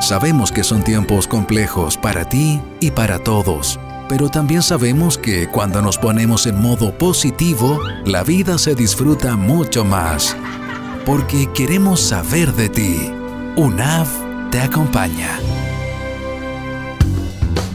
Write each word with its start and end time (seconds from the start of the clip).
Sabemos 0.00 0.52
que 0.52 0.62
son 0.62 0.84
tiempos 0.84 1.26
complejos 1.26 1.96
para 1.96 2.24
ti 2.28 2.62
y 2.80 2.92
para 2.92 3.18
todos, 3.18 3.80
pero 4.08 4.28
también 4.28 4.62
sabemos 4.62 5.18
que 5.18 5.48
cuando 5.48 5.82
nos 5.82 5.98
ponemos 5.98 6.46
en 6.46 6.62
modo 6.62 6.96
positivo, 6.96 7.80
la 8.04 8.22
vida 8.22 8.58
se 8.58 8.76
disfruta 8.76 9.34
mucho 9.34 9.84
más. 9.84 10.36
Porque 11.04 11.50
queremos 11.52 12.00
saber 12.00 12.52
de 12.52 12.68
ti. 12.68 13.12
UNAV 13.56 14.06
te 14.50 14.60
acompaña. 14.60 15.40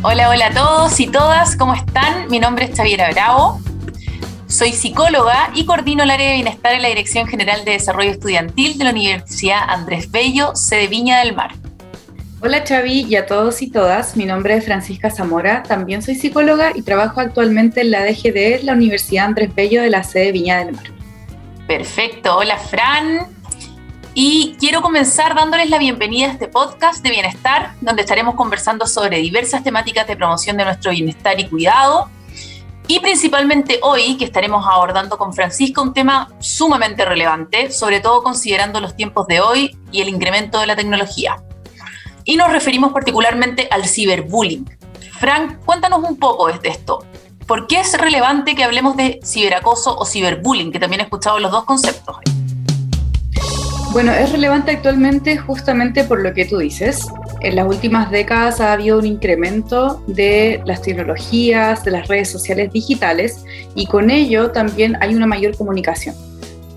Hola, 0.01 0.29
hola 0.29 0.47
a 0.47 0.53
todos 0.53 0.99
y 1.01 1.07
todas, 1.07 1.57
¿cómo 1.57 1.73
están? 1.73 2.29
Mi 2.29 2.39
nombre 2.39 2.65
es 2.65 2.75
Xaviera 2.75 3.11
Bravo. 3.11 3.59
Soy 4.47 4.71
psicóloga 4.71 5.51
y 5.53 5.65
coordino 5.65 6.03
el 6.03 6.11
área 6.11 6.29
de 6.29 6.35
bienestar 6.35 6.73
en 6.73 6.83
la 6.83 6.87
Dirección 6.87 7.27
General 7.27 7.65
de 7.65 7.71
Desarrollo 7.71 8.11
Estudiantil 8.11 8.77
de 8.77 8.85
la 8.85 8.91
Universidad 8.91 9.61
Andrés 9.67 10.09
Bello, 10.09 10.55
sede 10.55 10.87
Viña 10.87 11.19
del 11.19 11.35
Mar. 11.35 11.62
Hola 12.45 12.65
Xavi 12.67 13.05
y 13.07 13.15
a 13.15 13.25
todos 13.25 13.61
y 13.61 13.71
todas, 13.71 14.17
mi 14.17 14.25
nombre 14.25 14.57
es 14.57 14.65
Francisca 14.65 15.09
Zamora, 15.09 15.63
también 15.63 16.01
soy 16.01 16.15
psicóloga 16.15 16.73
y 16.75 16.81
trabajo 16.81 17.21
actualmente 17.21 17.79
en 17.79 17.91
la 17.91 18.03
DGD, 18.03 18.63
la 18.63 18.73
Universidad 18.73 19.27
Andrés 19.27 19.55
Bello 19.55 19.81
de 19.81 19.89
la 19.89 20.03
sede 20.03 20.33
Viña 20.33 20.57
del 20.57 20.75
Mar. 20.75 20.83
Perfecto, 21.67 22.35
hola 22.35 22.57
Fran. 22.57 23.27
Y 24.13 24.57
quiero 24.59 24.81
comenzar 24.81 25.35
dándoles 25.35 25.69
la 25.69 25.77
bienvenida 25.77 26.27
a 26.27 26.31
este 26.33 26.49
podcast 26.49 27.01
de 27.01 27.11
bienestar, 27.11 27.75
donde 27.79 28.01
estaremos 28.01 28.35
conversando 28.35 28.87
sobre 28.87 29.19
diversas 29.19 29.63
temáticas 29.63 30.05
de 30.05 30.17
promoción 30.17 30.57
de 30.57 30.65
nuestro 30.65 30.91
bienestar 30.91 31.39
y 31.39 31.47
cuidado. 31.47 32.09
Y 32.89 32.99
principalmente 32.99 33.79
hoy, 33.83 34.17
que 34.17 34.25
estaremos 34.25 34.65
abordando 34.67 35.17
con 35.17 35.33
Francisco 35.33 35.81
un 35.81 35.93
tema 35.93 36.27
sumamente 36.39 37.05
relevante, 37.05 37.71
sobre 37.71 38.01
todo 38.01 38.21
considerando 38.21 38.81
los 38.81 38.97
tiempos 38.97 39.27
de 39.27 39.39
hoy 39.39 39.77
y 39.93 40.01
el 40.01 40.09
incremento 40.09 40.59
de 40.59 40.67
la 40.67 40.75
tecnología 40.75 41.41
y 42.25 42.35
nos 42.35 42.51
referimos 42.51 42.93
particularmente 42.93 43.67
al 43.71 43.85
ciberbullying. 43.85 44.69
Frank, 45.19 45.59
cuéntanos 45.65 46.03
un 46.03 46.17
poco 46.17 46.51
de 46.51 46.69
esto. 46.69 47.05
¿Por 47.47 47.67
qué 47.67 47.81
es 47.81 47.97
relevante 47.97 48.55
que 48.55 48.63
hablemos 48.63 48.95
de 48.95 49.19
ciberacoso 49.23 49.97
o 49.97 50.05
ciberbullying, 50.05 50.71
que 50.71 50.79
también 50.79 51.01
he 51.01 51.03
escuchado 51.03 51.39
los 51.39 51.51
dos 51.51 51.65
conceptos? 51.65 52.17
Bueno, 53.91 54.11
es 54.11 54.31
relevante 54.31 54.71
actualmente 54.71 55.37
justamente 55.37 56.03
por 56.03 56.21
lo 56.23 56.33
que 56.33 56.45
tú 56.45 56.57
dices. 56.57 57.07
En 57.41 57.55
las 57.55 57.67
últimas 57.67 58.09
décadas 58.09 58.59
ha 58.59 58.73
habido 58.73 58.97
un 58.97 59.05
incremento 59.05 60.03
de 60.07 60.61
las 60.65 60.81
tecnologías, 60.81 61.83
de 61.83 61.91
las 61.91 62.07
redes 62.07 62.31
sociales 62.31 62.73
digitales 62.73 63.45
y 63.75 63.85
con 63.85 64.09
ello 64.09 64.49
también 64.49 64.97
hay 64.99 65.13
una 65.13 65.27
mayor 65.27 65.55
comunicación. 65.55 66.15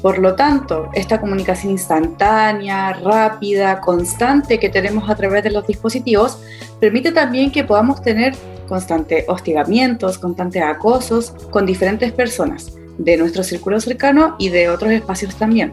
Por 0.06 0.18
lo 0.18 0.36
tanto, 0.36 0.88
esta 0.94 1.20
comunicación 1.20 1.72
instantánea, 1.72 2.92
rápida, 2.92 3.80
constante 3.80 4.60
que 4.60 4.68
tenemos 4.68 5.10
a 5.10 5.16
través 5.16 5.42
de 5.42 5.50
los 5.50 5.66
dispositivos 5.66 6.38
permite 6.78 7.10
también 7.10 7.50
que 7.50 7.64
podamos 7.64 8.00
tener 8.02 8.36
constantes 8.68 9.24
hostigamientos, 9.26 10.18
constantes 10.18 10.62
acosos 10.62 11.32
con 11.50 11.66
diferentes 11.66 12.12
personas 12.12 12.72
de 12.98 13.16
nuestro 13.16 13.42
círculo 13.42 13.80
cercano 13.80 14.36
y 14.38 14.48
de 14.48 14.68
otros 14.68 14.92
espacios 14.92 15.34
también. 15.34 15.72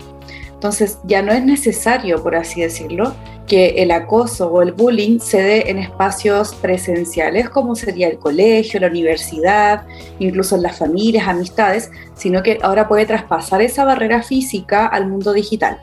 Entonces 0.63 0.97
ya 1.03 1.21
no 1.21 1.33
es 1.33 1.43
necesario, 1.43 2.23
por 2.23 2.37
así 2.37 2.61
decirlo, 2.61 3.13
que 3.47 3.83
el 3.83 3.91
acoso 3.91 4.47
o 4.47 4.61
el 4.61 4.71
bullying 4.71 5.19
se 5.19 5.41
dé 5.41 5.69
en 5.69 5.77
espacios 5.77 6.55
presenciales 6.55 7.49
como 7.49 7.75
sería 7.75 8.07
el 8.07 8.17
colegio, 8.17 8.79
la 8.79 8.87
universidad, 8.87 9.83
incluso 10.19 10.55
en 10.55 10.61
las 10.61 10.79
familias, 10.79 11.27
amistades, 11.27 11.91
sino 12.15 12.43
que 12.43 12.59
ahora 12.61 12.87
puede 12.87 13.05
traspasar 13.05 13.61
esa 13.61 13.83
barrera 13.83 14.23
física 14.23 14.87
al 14.87 15.09
mundo 15.09 15.33
digital. 15.33 15.81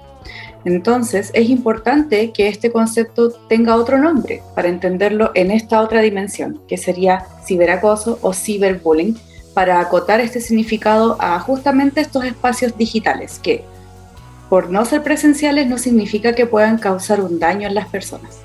Entonces 0.64 1.30
es 1.34 1.50
importante 1.50 2.30
que 2.30 2.48
este 2.48 2.72
concepto 2.72 3.32
tenga 3.50 3.76
otro 3.76 3.98
nombre 3.98 4.42
para 4.54 4.68
entenderlo 4.68 5.30
en 5.34 5.50
esta 5.50 5.82
otra 5.82 6.00
dimensión, 6.00 6.58
que 6.66 6.78
sería 6.78 7.26
ciberacoso 7.44 8.18
o 8.22 8.32
ciberbullying, 8.32 9.18
para 9.52 9.78
acotar 9.78 10.20
este 10.20 10.40
significado 10.40 11.18
a 11.20 11.38
justamente 11.38 12.00
estos 12.00 12.24
espacios 12.24 12.78
digitales 12.78 13.38
que 13.42 13.62
por 14.50 14.68
no 14.68 14.84
ser 14.84 15.02
presenciales 15.04 15.68
no 15.68 15.78
significa 15.78 16.34
que 16.34 16.44
puedan 16.44 16.76
causar 16.76 17.20
un 17.20 17.38
daño 17.38 17.68
en 17.68 17.74
las 17.76 17.86
personas. 17.86 18.40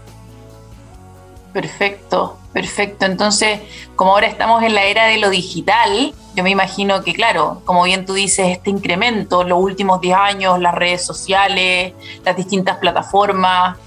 Perfecto, 1.52 2.38
perfecto. 2.54 3.06
Entonces, 3.06 3.60
como 3.96 4.12
ahora 4.12 4.28
estamos 4.28 4.62
en 4.62 4.76
la 4.76 4.84
era 4.84 5.08
de 5.08 5.18
lo 5.18 5.32
digital, 5.32 6.14
yo 6.36 6.44
me 6.44 6.52
imagino 6.52 7.04
que, 7.04 7.14
claro, 7.14 7.64
como 7.66 7.84
bien 7.84 8.06
tú 8.06 8.14
dices, 8.14 8.50
este 8.50 8.70
incremento, 8.70 9.44
los 9.44 9.58
últimos 9.60 10.00
10 10.00 10.16
años, 10.16 10.60
las 10.60 10.76
redes 10.76 11.04
sociales, 11.04 11.94
las 12.24 12.38
distintas 12.38 12.78
plataformas, 12.78 13.78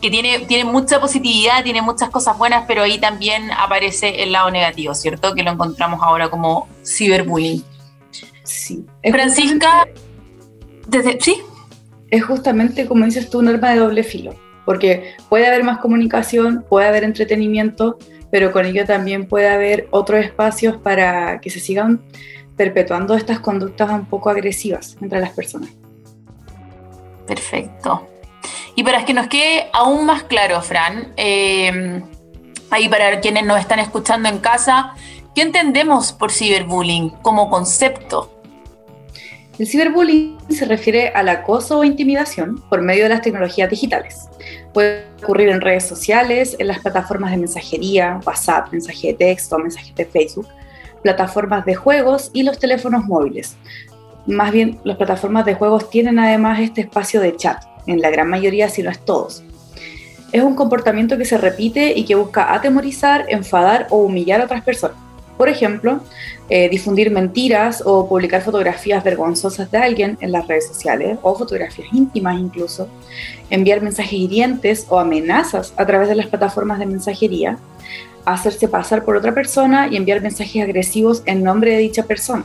que 0.00 0.08
tiene, 0.08 0.38
tiene 0.46 0.64
mucha 0.64 0.98
positividad, 0.98 1.62
tiene 1.62 1.82
muchas 1.82 2.08
cosas 2.08 2.38
buenas, 2.38 2.64
pero 2.66 2.84
ahí 2.84 2.98
también 2.98 3.50
aparece 3.50 4.22
el 4.22 4.32
lado 4.32 4.50
negativo, 4.50 4.94
¿cierto? 4.94 5.34
Que 5.34 5.42
lo 5.42 5.50
encontramos 5.50 6.00
ahora 6.02 6.30
como 6.30 6.68
ciberbullying. 6.86 7.62
Sí. 8.44 8.86
Francisca, 9.02 9.86
desde, 10.86 11.20
¿sí? 11.20 11.42
Es 12.10 12.24
justamente, 12.24 12.86
como 12.86 13.04
dices 13.04 13.30
tú, 13.30 13.38
un 13.38 13.48
arma 13.48 13.70
de 13.72 13.78
doble 13.78 14.02
filo, 14.02 14.34
porque 14.64 15.14
puede 15.28 15.46
haber 15.46 15.64
más 15.64 15.78
comunicación, 15.78 16.64
puede 16.68 16.86
haber 16.86 17.04
entretenimiento, 17.04 17.98
pero 18.30 18.52
con 18.52 18.66
ello 18.66 18.84
también 18.84 19.26
puede 19.26 19.48
haber 19.48 19.88
otros 19.90 20.24
espacios 20.24 20.76
para 20.76 21.40
que 21.40 21.50
se 21.50 21.60
sigan 21.60 22.02
perpetuando 22.56 23.14
estas 23.14 23.40
conductas 23.40 23.90
un 23.90 24.06
poco 24.06 24.30
agresivas 24.30 24.96
entre 25.00 25.20
las 25.20 25.30
personas. 25.30 25.70
Perfecto. 27.26 28.08
Y 28.74 28.82
para 28.82 29.04
que 29.04 29.14
nos 29.14 29.28
quede 29.28 29.68
aún 29.72 30.06
más 30.06 30.24
claro, 30.24 30.60
Fran, 30.62 31.12
eh, 31.16 32.02
ahí 32.70 32.88
para 32.88 33.20
quienes 33.20 33.44
nos 33.44 33.60
están 33.60 33.78
escuchando 33.78 34.28
en 34.28 34.38
casa, 34.38 34.94
¿qué 35.34 35.42
entendemos 35.42 36.12
por 36.12 36.32
ciberbullying 36.32 37.10
como 37.22 37.50
concepto? 37.50 38.39
El 39.60 39.66
ciberbullying 39.66 40.38
se 40.48 40.64
refiere 40.64 41.08
al 41.08 41.28
acoso 41.28 41.80
o 41.80 41.84
intimidación 41.84 42.62
por 42.70 42.80
medio 42.80 43.02
de 43.02 43.10
las 43.10 43.20
tecnologías 43.20 43.68
digitales. 43.68 44.30
Puede 44.72 45.04
ocurrir 45.22 45.50
en 45.50 45.60
redes 45.60 45.84
sociales, 45.84 46.56
en 46.58 46.66
las 46.66 46.78
plataformas 46.78 47.30
de 47.30 47.36
mensajería, 47.36 48.20
WhatsApp, 48.24 48.72
mensaje 48.72 49.08
de 49.08 49.14
texto, 49.14 49.58
mensajes 49.58 49.94
de 49.94 50.06
Facebook, 50.06 50.48
plataformas 51.02 51.66
de 51.66 51.74
juegos 51.74 52.30
y 52.32 52.42
los 52.42 52.58
teléfonos 52.58 53.04
móviles. 53.04 53.58
Más 54.24 54.50
bien, 54.50 54.80
las 54.82 54.96
plataformas 54.96 55.44
de 55.44 55.52
juegos 55.52 55.90
tienen 55.90 56.18
además 56.18 56.60
este 56.60 56.80
espacio 56.80 57.20
de 57.20 57.36
chat, 57.36 57.62
en 57.86 58.00
la 58.00 58.08
gran 58.08 58.30
mayoría 58.30 58.70
si 58.70 58.82
no 58.82 58.88
es 58.88 59.04
todos. 59.04 59.44
Es 60.32 60.42
un 60.42 60.56
comportamiento 60.56 61.18
que 61.18 61.26
se 61.26 61.36
repite 61.36 61.92
y 61.94 62.06
que 62.06 62.14
busca 62.14 62.54
atemorizar, 62.54 63.26
enfadar 63.28 63.88
o 63.90 63.98
humillar 63.98 64.40
a 64.40 64.44
otras 64.44 64.64
personas. 64.64 65.09
Por 65.40 65.48
ejemplo, 65.48 66.00
eh, 66.50 66.68
difundir 66.68 67.10
mentiras 67.10 67.82
o 67.86 68.06
publicar 68.06 68.42
fotografías 68.42 69.02
vergonzosas 69.02 69.70
de 69.70 69.78
alguien 69.78 70.18
en 70.20 70.32
las 70.32 70.46
redes 70.46 70.66
sociales 70.68 71.18
o 71.22 71.34
fotografías 71.34 71.88
íntimas 71.94 72.38
incluso, 72.38 72.88
enviar 73.48 73.80
mensajes 73.80 74.12
hirientes 74.12 74.84
o 74.90 74.98
amenazas 74.98 75.72
a 75.78 75.86
través 75.86 76.10
de 76.10 76.16
las 76.16 76.26
plataformas 76.26 76.78
de 76.78 76.84
mensajería, 76.84 77.56
hacerse 78.24 78.68
pasar 78.68 79.04
por 79.04 79.16
otra 79.16 79.34
persona 79.34 79.88
y 79.90 79.96
enviar 79.96 80.20
mensajes 80.20 80.62
agresivos 80.62 81.22
en 81.26 81.42
nombre 81.42 81.72
de 81.72 81.78
dicha 81.78 82.04
persona. 82.04 82.44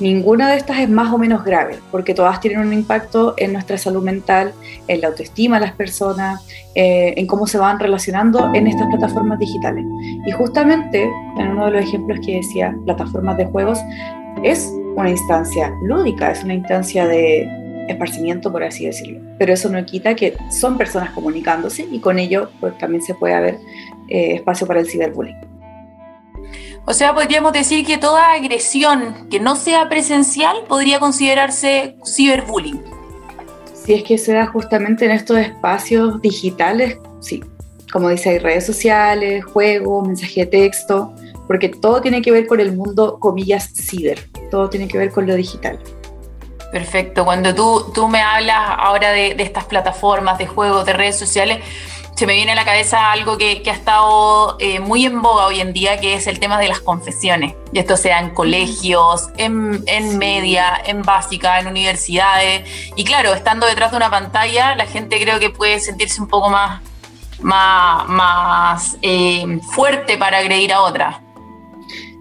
Ninguna 0.00 0.50
de 0.50 0.56
estas 0.56 0.78
es 0.78 0.88
más 0.88 1.12
o 1.12 1.18
menos 1.18 1.44
grave, 1.44 1.78
porque 1.90 2.14
todas 2.14 2.40
tienen 2.40 2.60
un 2.60 2.72
impacto 2.72 3.34
en 3.36 3.52
nuestra 3.52 3.76
salud 3.76 4.02
mental, 4.02 4.52
en 4.86 5.00
la 5.00 5.08
autoestima 5.08 5.58
de 5.60 5.66
las 5.66 5.74
personas, 5.74 6.46
eh, 6.74 7.14
en 7.16 7.26
cómo 7.26 7.46
se 7.46 7.58
van 7.58 7.78
relacionando 7.78 8.50
en 8.54 8.66
estas 8.66 8.86
plataformas 8.88 9.38
digitales. 9.38 9.84
Y 10.26 10.30
justamente, 10.30 11.10
en 11.38 11.48
uno 11.48 11.66
de 11.66 11.72
los 11.72 11.82
ejemplos 11.82 12.18
que 12.24 12.36
decía, 12.36 12.74
plataformas 12.84 13.36
de 13.36 13.46
juegos, 13.46 13.78
es 14.42 14.72
una 14.96 15.10
instancia 15.10 15.72
lúdica, 15.82 16.30
es 16.30 16.42
una 16.44 16.54
instancia 16.54 17.06
de 17.06 17.48
esparcimiento, 17.88 18.52
por 18.52 18.62
así 18.62 18.86
decirlo. 18.86 19.20
Pero 19.38 19.52
eso 19.52 19.68
no 19.68 19.84
quita 19.84 20.14
que 20.14 20.36
son 20.50 20.76
personas 20.76 21.10
comunicándose 21.10 21.86
y 21.90 22.00
con 22.00 22.18
ello 22.18 22.50
pues, 22.60 22.76
también 22.78 23.02
se 23.02 23.14
puede 23.14 23.34
haber 23.34 23.58
eh, 24.08 24.34
espacio 24.34 24.66
para 24.66 24.80
el 24.80 24.88
ciberbullying. 24.88 25.36
O 26.86 26.94
sea, 26.94 27.14
podríamos 27.14 27.52
decir 27.52 27.84
que 27.84 27.98
toda 27.98 28.32
agresión 28.32 29.28
que 29.30 29.40
no 29.40 29.56
sea 29.56 29.90
presencial 29.90 30.56
podría 30.66 30.98
considerarse 30.98 31.96
ciberbullying. 32.06 32.82
Si 33.74 33.92
es 33.92 34.02
que 34.04 34.16
se 34.16 34.32
da 34.32 34.46
justamente 34.46 35.04
en 35.04 35.10
estos 35.10 35.36
espacios 35.36 36.20
digitales, 36.22 36.96
sí. 37.20 37.44
Como 37.92 38.08
dice, 38.08 38.30
hay 38.30 38.38
redes 38.38 38.64
sociales, 38.64 39.44
juegos, 39.44 40.06
mensaje 40.06 40.40
de 40.40 40.46
texto, 40.46 41.14
porque 41.46 41.68
todo 41.68 42.00
tiene 42.00 42.22
que 42.22 42.30
ver 42.30 42.46
con 42.46 42.58
el 42.60 42.74
mundo, 42.74 43.18
comillas, 43.20 43.70
ciber. 43.74 44.28
Todo 44.50 44.70
tiene 44.70 44.88
que 44.88 44.96
ver 44.96 45.10
con 45.10 45.26
lo 45.26 45.34
digital. 45.34 45.78
Perfecto. 46.72 47.24
Cuando 47.24 47.54
tú, 47.54 47.84
tú 47.94 48.08
me 48.08 48.20
hablas 48.20 48.76
ahora 48.78 49.10
de, 49.10 49.34
de 49.34 49.42
estas 49.42 49.64
plataformas, 49.64 50.38
de 50.38 50.46
juegos, 50.46 50.84
de 50.86 50.92
redes 50.92 51.18
sociales, 51.18 51.58
se 52.18 52.26
me 52.26 52.34
viene 52.34 52.50
a 52.50 52.56
la 52.56 52.64
cabeza 52.64 53.12
algo 53.12 53.38
que, 53.38 53.62
ha 53.64 53.72
estado 53.72 54.56
eh, 54.58 54.80
muy 54.80 55.06
en 55.06 55.22
boga 55.22 55.46
hoy 55.46 55.60
en 55.60 55.72
día, 55.72 56.00
que 56.00 56.14
es 56.14 56.26
el 56.26 56.40
tema 56.40 56.58
de 56.58 56.66
las 56.66 56.80
confesiones. 56.80 57.54
Y 57.72 57.78
esto 57.78 57.96
sea 57.96 58.18
en 58.18 58.30
colegios, 58.30 59.28
en, 59.36 60.18
media, 60.18 60.82
en 60.84 61.02
básica, 61.02 61.60
en 61.60 61.68
universidades. 61.68 62.68
Y 62.96 63.04
claro, 63.04 63.32
estando 63.34 63.68
detrás 63.68 63.92
de 63.92 63.98
una 63.98 64.10
pantalla, 64.10 64.74
la 64.74 64.86
gente 64.86 65.20
creo 65.20 65.38
que 65.38 65.50
puede 65.50 65.78
sentirse 65.78 66.20
un 66.20 66.26
poco 66.26 66.50
más 66.50 66.82
más, 67.38 68.08
más 68.08 68.98
eh, 69.00 69.60
fuerte 69.70 70.18
para 70.18 70.38
agredir 70.38 70.72
a 70.72 70.82
otra. 70.82 71.22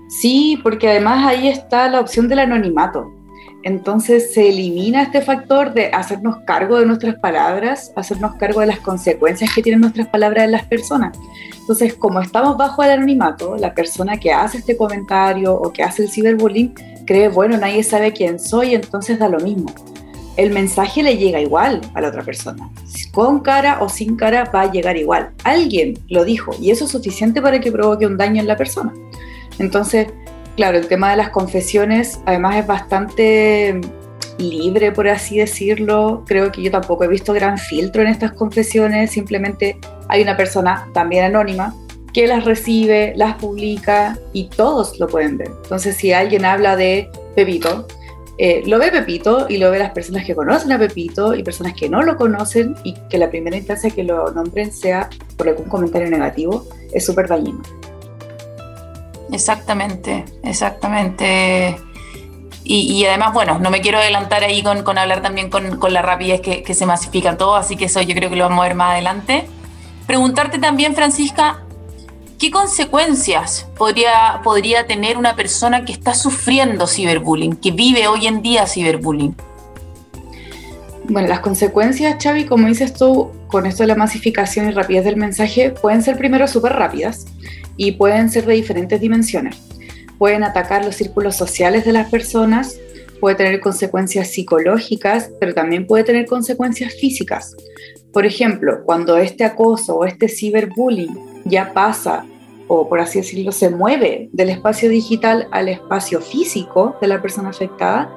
Sí, 0.10 0.60
porque 0.62 0.92
además 0.92 1.26
ahí 1.26 1.48
está 1.48 1.90
la 1.90 2.02
opción 2.02 2.28
del 2.28 2.38
anonimato. 2.38 3.17
Entonces 3.63 4.33
se 4.33 4.50
elimina 4.50 5.01
este 5.01 5.21
factor 5.21 5.74
de 5.74 5.88
hacernos 5.88 6.38
cargo 6.45 6.80
de 6.80 6.86
nuestras 6.86 7.15
palabras, 7.15 7.92
hacernos 7.95 8.36
cargo 8.36 8.62
de 8.62 8.68
las 8.68 8.80
consecuencias 8.80 9.54
que 9.54 9.62
tienen 9.62 9.81
nuestras 9.81 10.07
palabras 10.07 10.45
en 10.45 10.51
las 10.51 10.65
personas. 10.65 11.18
Entonces, 11.59 11.95
como 11.95 12.21
estamos 12.21 12.57
bajo 12.57 12.83
el 12.83 12.92
anonimato, 12.92 13.57
la 13.57 13.74
persona 13.74 14.18
que 14.18 14.31
hace 14.31 14.59
este 14.59 14.77
comentario 14.77 15.54
o 15.54 15.74
que 15.74 15.83
hace 15.83 16.04
el 16.04 16.09
ciberbullying 16.09 16.74
cree, 17.06 17.27
bueno, 17.27 17.57
nadie 17.57 17.83
sabe 17.83 18.13
quién 18.13 18.39
soy, 18.39 18.74
entonces 18.74 19.19
da 19.19 19.27
lo 19.27 19.39
mismo. 19.39 19.74
El 20.38 20.51
mensaje 20.51 21.01
le 21.01 21.18
llega 21.18 21.42
igual 21.42 21.81
a 21.95 22.01
la 22.01 22.10
otra 22.10 22.21
persona. 22.21 22.69
Con 23.12 23.39
cara 23.39 23.80
o 23.81 23.89
sin 23.89 24.15
cara 24.15 24.50
va 24.53 24.62
a 24.62 24.71
llegar 24.71 24.95
igual. 24.95 25.31
Alguien 25.44 25.95
lo 26.10 26.24
dijo 26.24 26.51
y 26.62 26.69
eso 26.69 26.86
es 26.86 26.92
suficiente 26.92 27.42
para 27.42 27.60
que 27.60 27.71
provoque 27.71 28.06
un 28.06 28.18
daño 28.18 28.39
en 28.39 28.48
la 28.48 28.56
persona. 28.56 28.94
Entonces, 29.57 30.07
claro, 30.57 30.77
el 30.77 30.88
tema 30.88 31.12
de 31.12 31.18
las 31.18 31.30
confesiones 31.30 32.19
además 32.25 32.57
es 32.57 32.68
bastante 32.68 33.80
libre, 34.39 34.92
por 34.92 35.07
así 35.07 35.38
decirlo. 35.38 36.24
Creo 36.27 36.51
que 36.51 36.62
yo 36.62 36.71
tampoco 36.71 37.06
he 37.06 37.07
visto 37.07 37.31
gran 37.31 37.57
filtro 37.57 38.01
en 38.01 38.09
estas 38.09 38.33
confesiones, 38.33 39.12
simplemente 39.12 39.80
hay 40.09 40.21
una 40.21 40.36
persona 40.36 40.89
también 40.94 41.24
anónima 41.24 41.74
que 42.13 42.25
las 42.25 42.44
recibe, 42.44 43.13
las 43.15 43.36
publica 43.36 44.18
y 44.33 44.50
todos 44.50 45.00
lo 45.00 45.07
pueden 45.07 45.38
ver. 45.38 45.51
Entonces, 45.63 45.95
si 45.95 46.12
alguien 46.12 46.45
habla 46.45 46.75
de 46.75 47.10
Pepito, 47.36 47.88
eh, 48.39 48.63
lo 48.65 48.80
ve 48.80 48.92
Pepito 48.92 49.45
y 49.50 49.57
lo 49.57 49.69
ve 49.69 49.77
las 49.77 49.92
personas 49.92 50.25
que 50.25 50.33
conocen 50.33 50.71
a 50.71 50.80
Pepito 50.80 51.36
y 51.36 51.44
personas 51.44 51.74
que 51.74 51.88
no 51.89 52.01
lo 52.01 52.18
conocen 52.18 52.75
y 52.83 52.95
que 53.10 53.19
la 53.19 53.30
primera 53.30 53.56
instancia 53.56 53.92
que 53.92 54.03
lo 54.03 54.31
nombren 54.31 54.71
sea 54.71 55.10
por 55.36 55.48
algún 55.48 55.65
comentario 55.65 56.10
negativo, 56.10 56.65
es 56.92 57.06
súper 57.06 57.27
dañino. 57.27 57.62
Exactamente, 59.31 60.25
exactamente. 60.44 61.77
Y, 62.69 63.06
además, 63.06 63.33
bueno, 63.33 63.59
no 63.59 63.69
me 63.69 63.79
quiero 63.79 63.97
adelantar 63.97 64.44
ahí 64.44 64.62
con, 64.62 64.97
hablar 64.97 65.21
también 65.21 65.50
con, 65.50 65.94
la 65.94 66.01
rapidez 66.01 66.41
que, 66.41 66.74
se 66.74 66.85
masifica 66.85 67.38
todo, 67.38 67.56
así 67.56 67.77
que 67.77 67.85
eso 67.85 68.01
yo 68.01 68.13
creo 68.13 68.29
que 68.29 68.35
lo 68.35 68.44
vamos 68.44 68.59
a 68.59 68.68
ver 68.68 68.75
más 68.75 68.91
adelante. 68.91 69.45
Preguntarte 70.06 70.59
también, 70.59 70.94
Francisca, 70.94 71.63
¿qué 72.38 72.51
consecuencias 72.51 73.68
podría, 73.77 74.41
podría 74.44 74.85
tener 74.85 75.18
una 75.18 75.38
persona 75.38 75.85
que 75.85 75.94
está 75.94 76.13
sufriendo 76.13 76.88
ciberbullying, 76.88 77.56
que 77.56 77.71
vive 77.71 78.09
hoy 78.09 78.27
en 78.27 78.41
día 78.41 78.68
ciberbullying? 78.68 79.33
Bueno, 81.06 81.29
las 81.29 81.39
consecuencias, 81.39 82.21
Xavi, 82.21 82.44
como 82.44 82.68
dices 82.68 82.94
tú, 82.94 83.31
con 83.47 83.65
esto 83.65 83.83
de 83.83 83.88
la 83.88 83.95
masificación 83.95 84.68
y 84.68 84.71
rapidez 84.71 85.06
del 85.06 85.15
mensaje, 85.15 85.69
pueden 85.69 86.03
ser 86.03 86.18
primero 86.18 86.50
súper 86.50 86.74
rápidas 86.74 87.27
y 87.77 87.94
pueden 87.94 88.29
ser 88.29 88.45
de 88.45 88.56
diferentes 88.56 89.00
dimensiones. 89.00 89.56
Pueden 90.18 90.44
atacar 90.44 90.83
los 90.83 90.95
círculos 90.95 91.35
sociales 91.35 91.85
de 91.85 91.94
las 91.94 92.09
personas, 92.09 92.79
puede 93.21 93.35
tener 93.35 93.59
consecuencias 93.59 94.29
psicológicas, 94.29 95.31
pero 95.39 95.53
también 95.53 95.88
puede 95.88 96.03
tener 96.03 96.25
consecuencias 96.25 96.95
físicas. 96.95 97.56
Por 98.12 98.25
ejemplo, 98.25 98.83
cuando 98.83 99.18
este 99.18 99.44
acoso 99.44 99.97
o 99.97 100.06
este 100.06 100.27
ciberbullying 100.27 101.15
ya 101.45 101.71
pasa, 101.74 102.25
o 102.68 102.89
por 102.89 103.00
así 103.00 103.19
decirlo, 103.19 103.51
se 103.51 103.69
mueve 103.69 104.29
del 104.33 104.50
espacio 104.50 104.89
digital 104.89 105.47
al 105.51 105.69
espacio 105.69 106.19
físico 106.19 106.95
de 107.00 107.07
la 107.07 107.21
persona 107.21 107.50
afectada, 107.50 108.12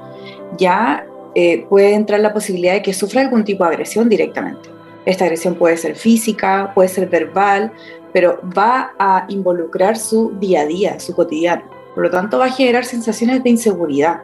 ya 0.58 1.06
eh, 1.34 1.66
puede 1.68 1.94
entrar 1.94 2.20
la 2.20 2.32
posibilidad 2.32 2.72
de 2.72 2.82
que 2.82 2.92
sufra 2.92 3.20
algún 3.20 3.44
tipo 3.44 3.64
de 3.64 3.70
agresión 3.70 4.08
directamente. 4.08 4.68
Esta 5.06 5.24
agresión 5.24 5.54
puede 5.54 5.76
ser 5.76 5.96
física, 5.96 6.72
puede 6.74 6.88
ser 6.88 7.08
verbal, 7.08 7.72
pero 8.12 8.40
va 8.56 8.92
a 8.98 9.26
involucrar 9.28 9.96
su 9.96 10.32
día 10.38 10.62
a 10.62 10.66
día, 10.66 11.00
su 11.00 11.14
cotidiano. 11.14 11.62
Por 11.94 12.04
lo 12.04 12.10
tanto, 12.10 12.38
va 12.38 12.46
a 12.46 12.52
generar 12.52 12.84
sensaciones 12.84 13.42
de 13.42 13.50
inseguridad. 13.50 14.22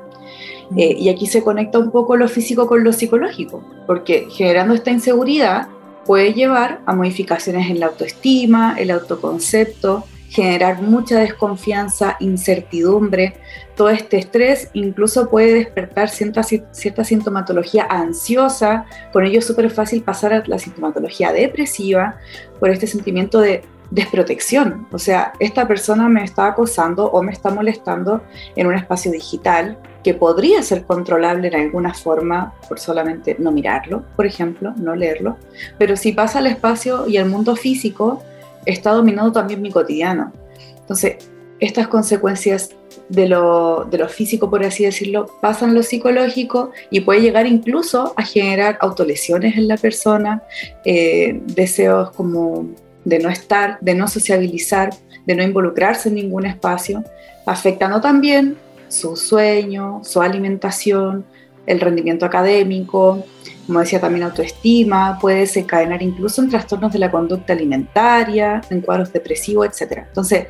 Mm. 0.70 0.78
Eh, 0.78 0.96
y 0.98 1.08
aquí 1.08 1.26
se 1.26 1.42
conecta 1.42 1.78
un 1.78 1.90
poco 1.90 2.16
lo 2.16 2.28
físico 2.28 2.66
con 2.66 2.84
lo 2.84 2.92
psicológico, 2.92 3.62
porque 3.86 4.28
generando 4.30 4.74
esta 4.74 4.90
inseguridad 4.90 5.68
puede 6.04 6.32
llevar 6.32 6.80
a 6.86 6.94
modificaciones 6.94 7.68
en 7.68 7.80
la 7.80 7.86
autoestima, 7.86 8.76
el 8.78 8.90
autoconcepto, 8.90 10.04
generar 10.28 10.82
mucha 10.82 11.18
desconfianza, 11.18 12.16
incertidumbre, 12.20 13.34
todo 13.76 13.90
este 13.90 14.18
estrés 14.18 14.70
incluso 14.72 15.28
puede 15.30 15.54
despertar 15.54 16.08
cierta, 16.08 16.42
cierta 16.42 17.04
sintomatología 17.04 17.86
ansiosa, 17.88 18.86
con 19.12 19.24
ello 19.24 19.38
es 19.38 19.46
súper 19.46 19.70
fácil 19.70 20.02
pasar 20.02 20.32
a 20.32 20.42
la 20.46 20.58
sintomatología 20.58 21.32
depresiva 21.32 22.18
por 22.58 22.70
este 22.70 22.86
sentimiento 22.86 23.40
de 23.40 23.62
desprotección. 23.90 24.86
O 24.92 24.98
sea, 24.98 25.32
esta 25.38 25.66
persona 25.68 26.08
me 26.08 26.24
está 26.24 26.48
acosando 26.48 27.06
o 27.06 27.22
me 27.22 27.32
está 27.32 27.50
molestando 27.50 28.22
en 28.54 28.66
un 28.66 28.74
espacio 28.74 29.12
digital 29.12 29.78
que 30.02 30.14
podría 30.14 30.62
ser 30.62 30.84
controlable 30.84 31.48
en 31.48 31.54
alguna 31.56 31.92
forma 31.92 32.54
por 32.68 32.78
solamente 32.78 33.36
no 33.38 33.50
mirarlo, 33.50 34.04
por 34.14 34.26
ejemplo, 34.26 34.72
no 34.76 34.94
leerlo. 34.94 35.36
Pero 35.78 35.96
si 35.96 36.12
pasa 36.12 36.38
al 36.38 36.46
espacio 36.46 37.08
y 37.08 37.16
al 37.16 37.28
mundo 37.28 37.56
físico, 37.56 38.22
está 38.64 38.92
dominando 38.92 39.32
también 39.32 39.62
mi 39.62 39.70
cotidiano. 39.70 40.32
Entonces, 40.78 41.16
estas 41.58 41.88
consecuencias 41.88 42.70
de 43.08 43.28
lo, 43.28 43.84
de 43.84 43.98
lo, 43.98 44.08
físico, 44.08 44.50
por 44.50 44.64
así 44.64 44.84
decirlo, 44.84 45.26
pasan 45.40 45.74
lo 45.74 45.82
psicológico 45.82 46.70
y 46.90 47.00
puede 47.00 47.20
llegar 47.20 47.46
incluso 47.46 48.14
a 48.16 48.22
generar 48.24 48.78
autolesiones 48.80 49.56
en 49.56 49.68
la 49.68 49.76
persona, 49.76 50.42
eh, 50.84 51.40
deseos 51.46 52.10
como 52.12 52.68
de 53.06 53.20
no 53.20 53.30
estar, 53.30 53.78
de 53.80 53.94
no 53.94 54.08
sociabilizar, 54.08 54.90
de 55.24 55.34
no 55.36 55.44
involucrarse 55.44 56.08
en 56.08 56.16
ningún 56.16 56.44
espacio, 56.44 57.04
afectando 57.46 58.00
también 58.00 58.58
su 58.88 59.16
sueño, 59.16 60.00
su 60.02 60.20
alimentación, 60.20 61.24
el 61.66 61.80
rendimiento 61.80 62.26
académico, 62.26 63.24
como 63.66 63.80
decía 63.80 64.00
también 64.00 64.24
autoestima, 64.24 65.18
puede 65.20 65.40
desencadenar 65.40 66.02
incluso 66.02 66.42
en 66.42 66.50
trastornos 66.50 66.92
de 66.92 66.98
la 66.98 67.10
conducta 67.10 67.52
alimentaria, 67.52 68.60
en 68.70 68.80
cuadros 68.80 69.12
depresivos, 69.12 69.68
etc. 69.68 70.04
Entonces, 70.08 70.48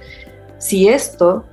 si 0.58 0.88
esto 0.88 1.44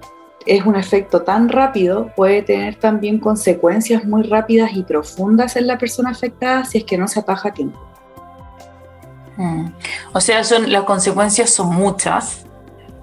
es 0.46 0.66
un 0.66 0.78
efecto 0.78 1.24
tan 1.24 1.50
rápido, 1.50 2.12
puede 2.16 2.44
tener 2.44 2.76
también 2.76 3.20
consecuencias 3.20 4.06
muy 4.06 4.24
rápidas 4.24 4.72
y 4.74 4.84
profundas 4.84 5.58
en 5.58 5.68
la 5.68 5.78
persona 5.78 6.12
afectada 6.12 6.64
si 6.64 6.78
es 6.78 6.84
que 6.86 6.98
no 6.98 7.10
se 7.10 7.20
ataja 7.20 7.50
a 7.50 7.54
tiempo. 7.54 7.93
Mm. 9.38 9.68
O 10.14 10.22
sea, 10.22 10.44
son, 10.44 10.72
las 10.72 10.84
consecuencias 10.84 11.50
son 11.50 11.74
muchas. 11.74 12.46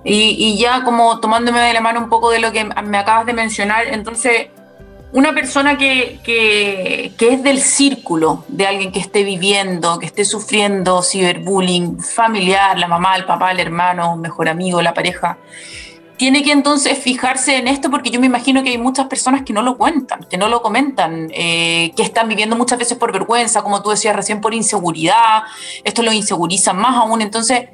Y, 0.03 0.57
ya 0.59 0.83
como 0.83 1.21
tomándome 1.21 1.61
de 1.61 1.75
la 1.75 1.81
mano 1.81 2.01
un 2.01 2.09
poco 2.09 2.31
de 2.31 2.39
lo 2.39 2.53
que 2.53 2.65
me 2.65 2.99
acabas 2.99 3.27
de 3.27 3.35
mencionar, 3.35 3.87
entonces, 3.89 4.49
una 5.13 5.35
persona 5.35 5.77
que, 5.77 6.21
que, 6.25 7.13
que, 7.19 7.35
es 7.35 7.43
del 7.43 7.61
círculo 7.61 8.45
de 8.49 8.67
alguien 8.67 8.93
que 8.93 9.01
esté 9.01 9.25
viviendo, 9.25 9.99
que 9.99 10.07
esté 10.07 10.25
sufriendo 10.25 11.03
ciberbullying 11.03 12.01
familiar, 12.01 12.79
la 12.79 12.89
mamá, 12.89 13.17
el 13.17 13.27
papá, 13.27 13.51
el 13.51 13.61
hermano, 13.61 14.17
mejor 14.17 14.49
amigo, 14.49 14.81
la 14.81 14.95
pareja, 14.95 15.37
tiene 16.21 16.43
que 16.43 16.53
entonces 16.53 16.99
fijarse 16.99 17.57
en 17.57 17.67
esto 17.67 17.91
porque 17.91 18.11
yo 18.11 18.21
me 18.21 18.27
imagino 18.27 18.63
que 18.63 18.69
hay 18.69 18.77
muchas 18.77 19.07
personas 19.07 19.41
que 19.41 19.55
no 19.55 19.63
lo 19.63 19.79
cuentan, 19.79 20.27
que 20.29 20.37
no 20.37 20.51
lo 20.51 20.61
comentan, 20.61 21.31
eh, 21.33 21.93
que 21.97 22.03
están 22.03 22.29
viviendo 22.29 22.57
muchas 22.57 22.79
veces 22.79 22.99
por 22.99 23.11
vergüenza, 23.11 23.63
como 23.63 23.83
tú 23.83 23.89
decías 23.89 24.15
recién, 24.15 24.43
por 24.43 24.53
inseguridad, 24.53 25.45
esto 25.83 26.03
lo 26.03 26.13
inseguriza 26.13 26.75
más 26.75 26.95
aún, 26.99 27.23
entonces, 27.23 27.71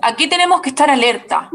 aquí 0.00 0.28
tenemos 0.28 0.60
que 0.60 0.68
estar 0.68 0.88
alerta. 0.88 1.50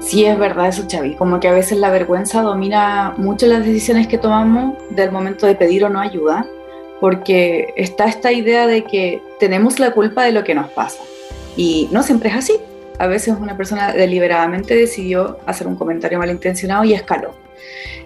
Sí, 0.00 0.26
es 0.26 0.38
verdad 0.38 0.68
eso, 0.68 0.84
Xavi, 0.92 1.14
como 1.14 1.40
que 1.40 1.48
a 1.48 1.52
veces 1.52 1.78
la 1.78 1.88
vergüenza 1.88 2.42
domina 2.42 3.14
mucho 3.16 3.46
las 3.46 3.64
decisiones 3.64 4.08
que 4.08 4.18
tomamos 4.18 4.74
del 4.90 5.10
momento 5.10 5.46
de 5.46 5.54
pedir 5.54 5.86
o 5.86 5.88
no 5.88 6.00
ayuda, 6.00 6.46
porque 7.00 7.72
está 7.76 8.04
esta 8.04 8.30
idea 8.30 8.66
de 8.66 8.84
que 8.84 9.22
tenemos 9.40 9.78
la 9.78 9.92
culpa 9.92 10.22
de 10.22 10.32
lo 10.32 10.44
que 10.44 10.54
nos 10.54 10.68
pasa. 10.68 10.98
Y 11.56 11.88
no 11.92 12.02
siempre 12.02 12.28
es 12.28 12.36
así 12.36 12.60
a 12.98 13.06
veces 13.06 13.34
una 13.38 13.56
persona 13.56 13.92
deliberadamente 13.92 14.74
decidió 14.74 15.38
hacer 15.46 15.66
un 15.66 15.76
comentario 15.76 16.18
malintencionado 16.18 16.84
y 16.84 16.94
escaló. 16.94 17.34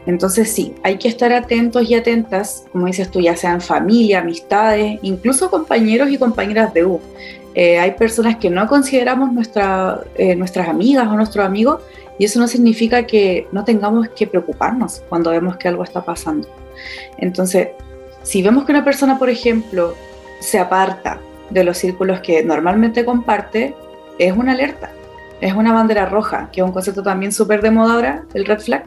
Entonces 0.06 0.50
sí, 0.50 0.74
hay 0.82 0.96
que 0.96 1.08
estar 1.08 1.32
atentos 1.32 1.88
y 1.88 1.94
atentas, 1.94 2.64
como 2.72 2.86
dices 2.86 3.10
tú, 3.10 3.20
ya 3.20 3.36
sean 3.36 3.60
familia, 3.60 4.20
amistades, 4.20 4.98
incluso 5.02 5.50
compañeros 5.50 6.10
y 6.10 6.18
compañeras 6.18 6.72
de 6.72 6.86
U. 6.86 7.00
Eh, 7.54 7.78
hay 7.78 7.92
personas 7.92 8.36
que 8.36 8.50
no 8.50 8.66
consideramos 8.68 9.32
nuestra, 9.32 10.00
eh, 10.16 10.34
nuestras 10.36 10.68
amigas 10.68 11.08
o 11.08 11.14
nuestros 11.14 11.44
amigos 11.44 11.82
y 12.18 12.24
eso 12.24 12.38
no 12.40 12.48
significa 12.48 13.06
que 13.06 13.46
no 13.52 13.64
tengamos 13.64 14.08
que 14.10 14.26
preocuparnos 14.26 15.02
cuando 15.08 15.30
vemos 15.30 15.56
que 15.56 15.68
algo 15.68 15.84
está 15.84 16.04
pasando. 16.04 16.48
Entonces, 17.18 17.68
si 18.22 18.42
vemos 18.42 18.64
que 18.64 18.72
una 18.72 18.84
persona, 18.84 19.18
por 19.18 19.30
ejemplo, 19.30 19.94
se 20.40 20.58
aparta 20.58 21.20
de 21.50 21.64
los 21.64 21.78
círculos 21.78 22.20
que 22.20 22.42
normalmente 22.42 23.04
comparte, 23.04 23.74
es 24.18 24.36
una 24.36 24.52
alerta, 24.52 24.90
es 25.40 25.54
una 25.54 25.72
bandera 25.72 26.06
roja, 26.06 26.50
que 26.52 26.60
es 26.60 26.66
un 26.66 26.72
concepto 26.72 27.02
también 27.02 27.32
súper 27.32 27.62
de 27.62 27.70
moda 27.70 27.94
ahora, 27.94 28.24
el 28.34 28.44
red 28.44 28.60
flag. 28.60 28.84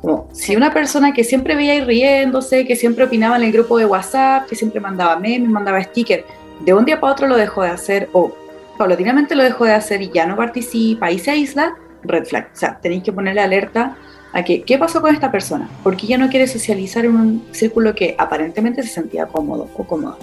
Como 0.00 0.28
si 0.32 0.54
una 0.54 0.72
persona 0.72 1.12
que 1.12 1.24
siempre 1.24 1.56
veía 1.56 1.74
ir 1.74 1.86
riéndose, 1.86 2.66
que 2.66 2.76
siempre 2.76 3.04
opinaba 3.04 3.36
en 3.36 3.42
el 3.42 3.52
grupo 3.52 3.78
de 3.78 3.86
WhatsApp, 3.86 4.46
que 4.46 4.54
siempre 4.54 4.80
mandaba 4.80 5.18
memes, 5.18 5.48
mandaba 5.48 5.82
stickers, 5.82 6.24
de 6.60 6.74
un 6.74 6.84
día 6.84 7.00
para 7.00 7.12
otro 7.12 7.26
lo 7.26 7.36
dejó 7.36 7.62
de 7.62 7.70
hacer 7.70 8.08
o 8.12 8.32
paulatinamente 8.76 9.34
lo 9.34 9.42
dejó 9.42 9.64
de 9.64 9.72
hacer 9.72 10.02
y 10.02 10.10
ya 10.10 10.26
no 10.26 10.36
participa 10.36 11.10
y 11.10 11.18
se 11.18 11.32
aísla, 11.32 11.74
red 12.02 12.24
flag. 12.24 12.50
O 12.52 12.56
sea, 12.56 12.78
tenéis 12.80 13.02
que 13.02 13.12
ponerle 13.12 13.40
alerta 13.40 13.96
a 14.32 14.44
que, 14.44 14.62
¿qué 14.62 14.78
pasó 14.78 15.00
con 15.00 15.14
esta 15.14 15.30
persona? 15.30 15.68
Porque 15.82 16.06
ya 16.06 16.18
no 16.18 16.28
quiere 16.28 16.46
socializar 16.46 17.04
en 17.04 17.16
un 17.16 17.46
círculo 17.50 17.94
que 17.94 18.14
aparentemente 18.18 18.82
se 18.82 18.88
sentía 18.88 19.26
cómodo 19.26 19.68
o 19.76 19.84
cómoda. 19.84 20.16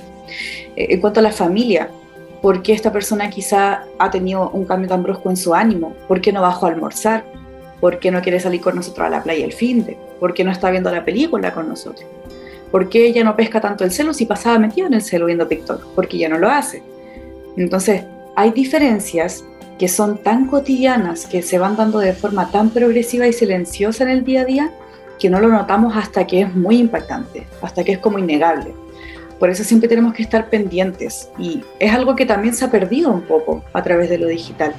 Eh, 0.75 0.87
en 0.89 1.01
cuanto 1.01 1.19
a 1.19 1.23
la 1.23 1.31
familia, 1.31 1.89
¿por 2.45 2.61
qué 2.61 2.73
esta 2.73 2.91
persona 2.91 3.31
quizá 3.31 3.85
ha 3.97 4.11
tenido 4.11 4.51
un 4.51 4.65
cambio 4.65 4.87
tan 4.87 5.01
brusco 5.01 5.31
en 5.31 5.35
su 5.35 5.55
ánimo? 5.55 5.95
¿Por 6.07 6.21
qué 6.21 6.31
no 6.31 6.43
bajó 6.43 6.67
a 6.67 6.69
almorzar? 6.69 7.25
¿Por 7.81 7.97
qué 7.97 8.11
no 8.11 8.21
quiere 8.21 8.39
salir 8.39 8.61
con 8.61 8.75
nosotros 8.75 9.07
a 9.07 9.09
la 9.09 9.23
playa 9.23 9.43
el 9.43 9.51
fin 9.51 9.83
de? 9.83 9.97
¿Por 10.19 10.35
qué 10.35 10.43
no 10.43 10.51
está 10.51 10.69
viendo 10.69 10.91
la 10.91 11.03
película 11.03 11.51
con 11.55 11.67
nosotros? 11.67 12.05
¿Por 12.69 12.87
qué 12.87 13.07
ella 13.07 13.23
no 13.23 13.35
pesca 13.35 13.59
tanto 13.59 13.83
el 13.83 13.89
celo 13.89 14.13
si 14.13 14.27
pasaba 14.27 14.59
metido 14.59 14.85
en 14.85 14.93
el 14.93 15.01
celo 15.01 15.25
viendo 15.25 15.47
TikTok? 15.47 15.95
Porque 15.95 16.19
ya 16.19 16.29
no 16.29 16.37
lo 16.37 16.47
hace. 16.47 16.83
Entonces, 17.57 18.03
hay 18.35 18.51
diferencias 18.51 19.43
que 19.79 19.87
son 19.87 20.19
tan 20.19 20.45
cotidianas, 20.45 21.25
que 21.25 21.41
se 21.41 21.57
van 21.57 21.75
dando 21.75 21.97
de 21.97 22.13
forma 22.13 22.51
tan 22.51 22.69
progresiva 22.69 23.25
y 23.25 23.33
silenciosa 23.33 24.03
en 24.03 24.11
el 24.11 24.23
día 24.23 24.41
a 24.41 24.45
día, 24.45 24.71
que 25.17 25.31
no 25.31 25.39
lo 25.39 25.47
notamos 25.47 25.97
hasta 25.97 26.27
que 26.27 26.41
es 26.41 26.53
muy 26.53 26.77
impactante, 26.77 27.47
hasta 27.63 27.83
que 27.83 27.93
es 27.93 27.97
como 27.97 28.19
innegable. 28.19 28.84
Por 29.39 29.49
eso 29.49 29.63
siempre 29.63 29.89
tenemos 29.89 30.13
que 30.13 30.23
estar 30.23 30.49
pendientes 30.49 31.29
y 31.37 31.61
es 31.79 31.93
algo 31.93 32.15
que 32.15 32.25
también 32.25 32.53
se 32.53 32.65
ha 32.65 32.71
perdido 32.71 33.11
un 33.11 33.21
poco 33.21 33.63
a 33.73 33.83
través 33.83 34.09
de 34.09 34.17
lo 34.17 34.27
digital, 34.27 34.73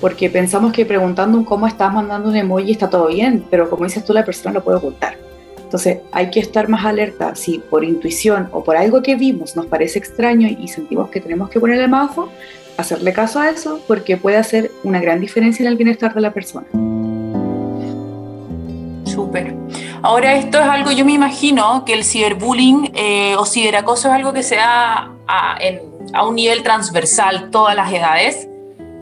porque 0.00 0.28
pensamos 0.28 0.72
que 0.72 0.84
preguntando 0.84 1.38
un 1.38 1.44
cómo 1.44 1.66
estás 1.66 1.92
mandando 1.92 2.28
un 2.28 2.36
emoji 2.36 2.72
está 2.72 2.90
todo 2.90 3.08
bien, 3.08 3.44
pero 3.50 3.70
como 3.70 3.84
dices 3.84 4.04
tú, 4.04 4.12
la 4.12 4.24
persona 4.24 4.54
lo 4.54 4.64
puede 4.64 4.78
ocultar. 4.78 5.16
Entonces 5.62 5.98
hay 6.12 6.30
que 6.30 6.40
estar 6.40 6.68
más 6.68 6.84
alerta 6.84 7.34
si 7.34 7.58
por 7.58 7.82
intuición 7.82 8.48
o 8.52 8.62
por 8.62 8.76
algo 8.76 9.02
que 9.02 9.16
vimos 9.16 9.56
nos 9.56 9.66
parece 9.66 9.98
extraño 9.98 10.46
y 10.48 10.68
sentimos 10.68 11.10
que 11.10 11.20
tenemos 11.20 11.50
que 11.50 11.58
ponerle 11.58 11.88
más 11.88 12.10
ojo, 12.10 12.28
hacerle 12.76 13.12
caso 13.12 13.40
a 13.40 13.50
eso 13.50 13.80
porque 13.88 14.16
puede 14.16 14.36
hacer 14.36 14.70
una 14.84 15.00
gran 15.00 15.20
diferencia 15.20 15.64
en 15.64 15.70
el 15.70 15.76
bienestar 15.76 16.14
de 16.14 16.20
la 16.20 16.32
persona. 16.32 16.66
Súper. 19.14 19.54
Ahora 20.02 20.34
esto 20.34 20.58
es 20.58 20.66
algo, 20.66 20.90
yo 20.90 21.04
me 21.04 21.12
imagino 21.12 21.84
que 21.84 21.92
el 21.92 22.04
ciberbullying 22.04 22.90
eh, 22.94 23.36
o 23.38 23.46
ciberacoso 23.46 24.08
es 24.08 24.14
algo 24.14 24.32
que 24.32 24.42
se 24.42 24.56
da 24.56 25.12
a, 25.28 25.58
a, 26.12 26.26
un 26.26 26.34
nivel 26.34 26.64
transversal, 26.64 27.50
todas 27.50 27.76
las 27.76 27.92
edades. 27.92 28.48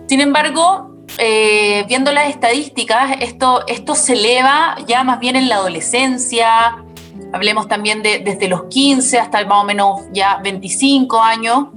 Sin 0.07 0.21
embargo, 0.21 0.91
eh, 1.17 1.85
viendo 1.89 2.13
las 2.13 2.29
estadísticas, 2.29 3.17
esto, 3.21 3.67
esto 3.67 3.95
se 3.95 4.13
eleva 4.13 4.77
ya 4.87 5.03
más 5.03 5.19
bien 5.19 5.37
en 5.37 5.49
la 5.49 5.57
adolescencia, 5.57 6.85
hablemos 7.33 7.69
también 7.69 8.03
de 8.03 8.19
desde 8.19 8.49
los 8.49 8.65
15 8.65 9.19
hasta 9.19 9.45
más 9.47 9.63
o 9.63 9.65
menos 9.65 10.03
ya 10.13 10.41
25 10.43 11.23
años, 11.23 11.69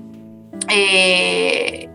eh, 0.67 1.89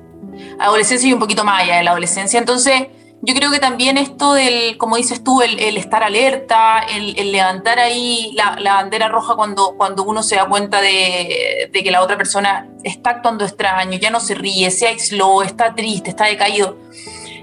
adolescencia 0.59 1.07
y 1.07 1.13
un 1.13 1.21
poquito 1.21 1.45
más 1.45 1.63
allá 1.63 1.77
de 1.77 1.83
la 1.83 1.91
adolescencia. 1.91 2.39
Entonces, 2.39 2.87
yo 3.23 3.35
creo 3.35 3.51
que 3.51 3.59
también 3.59 3.99
esto 3.99 4.33
del, 4.33 4.79
como 4.79 4.97
dices 4.97 5.23
tú, 5.23 5.43
el, 5.43 5.77
estar 5.77 6.03
alerta, 6.03 6.81
el, 6.81 7.33
levantar 7.33 7.79
ahí 7.79 8.35
la, 8.35 8.75
bandera 8.75 9.09
roja 9.09 9.35
cuando, 9.35 9.75
cuando 9.77 10.05
uno 10.05 10.23
se 10.23 10.37
da 10.37 10.49
cuenta 10.49 10.81
de, 10.81 11.71
que 11.73 11.91
la 11.91 12.03
otra 12.03 12.17
persona 12.17 12.69
está 12.83 13.11
actuando 13.11 13.45
extraño, 13.45 13.99
ya 13.99 14.11
no 14.11 14.21
se 14.21 14.35
ríe, 14.35 14.71
se 14.71 14.87
aisló, 14.87 15.43
está 15.43 15.75
triste, 15.75 16.11
está 16.11 16.25
decaído. 16.25 16.79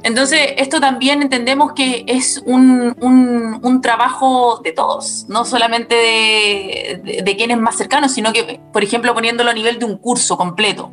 Entonces, 0.01 0.53
esto 0.57 0.79
también 0.79 1.21
entendemos 1.21 1.73
que 1.73 2.05
es 2.07 2.41
un, 2.45 2.95
un, 3.61 3.81
trabajo 3.81 4.61
de 4.63 4.71
todos, 4.71 5.25
no 5.27 5.45
solamente 5.45 5.95
de, 5.95 7.21
de, 7.23 7.35
quienes 7.35 7.57
más 7.57 7.75
cercanos, 7.77 8.13
sino 8.13 8.33
que, 8.33 8.59
por 8.73 8.83
ejemplo, 8.83 9.13
poniéndolo 9.13 9.51
a 9.51 9.53
nivel 9.53 9.77
de 9.77 9.85
un 9.85 9.97
curso 9.97 10.37
completo 10.37 10.91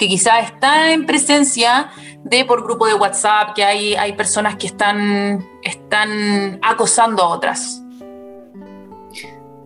que 0.00 0.08
quizás 0.08 0.46
está 0.46 0.92
en 0.92 1.04
presencia 1.04 1.90
de 2.24 2.44
por 2.44 2.64
grupo 2.64 2.86
de 2.86 2.94
WhatsApp, 2.94 3.54
que 3.54 3.64
hay, 3.64 3.94
hay 3.94 4.12
personas 4.12 4.56
que 4.56 4.66
están, 4.66 5.44
están 5.62 6.58
acosando 6.62 7.22
a 7.22 7.28
otras. 7.28 7.82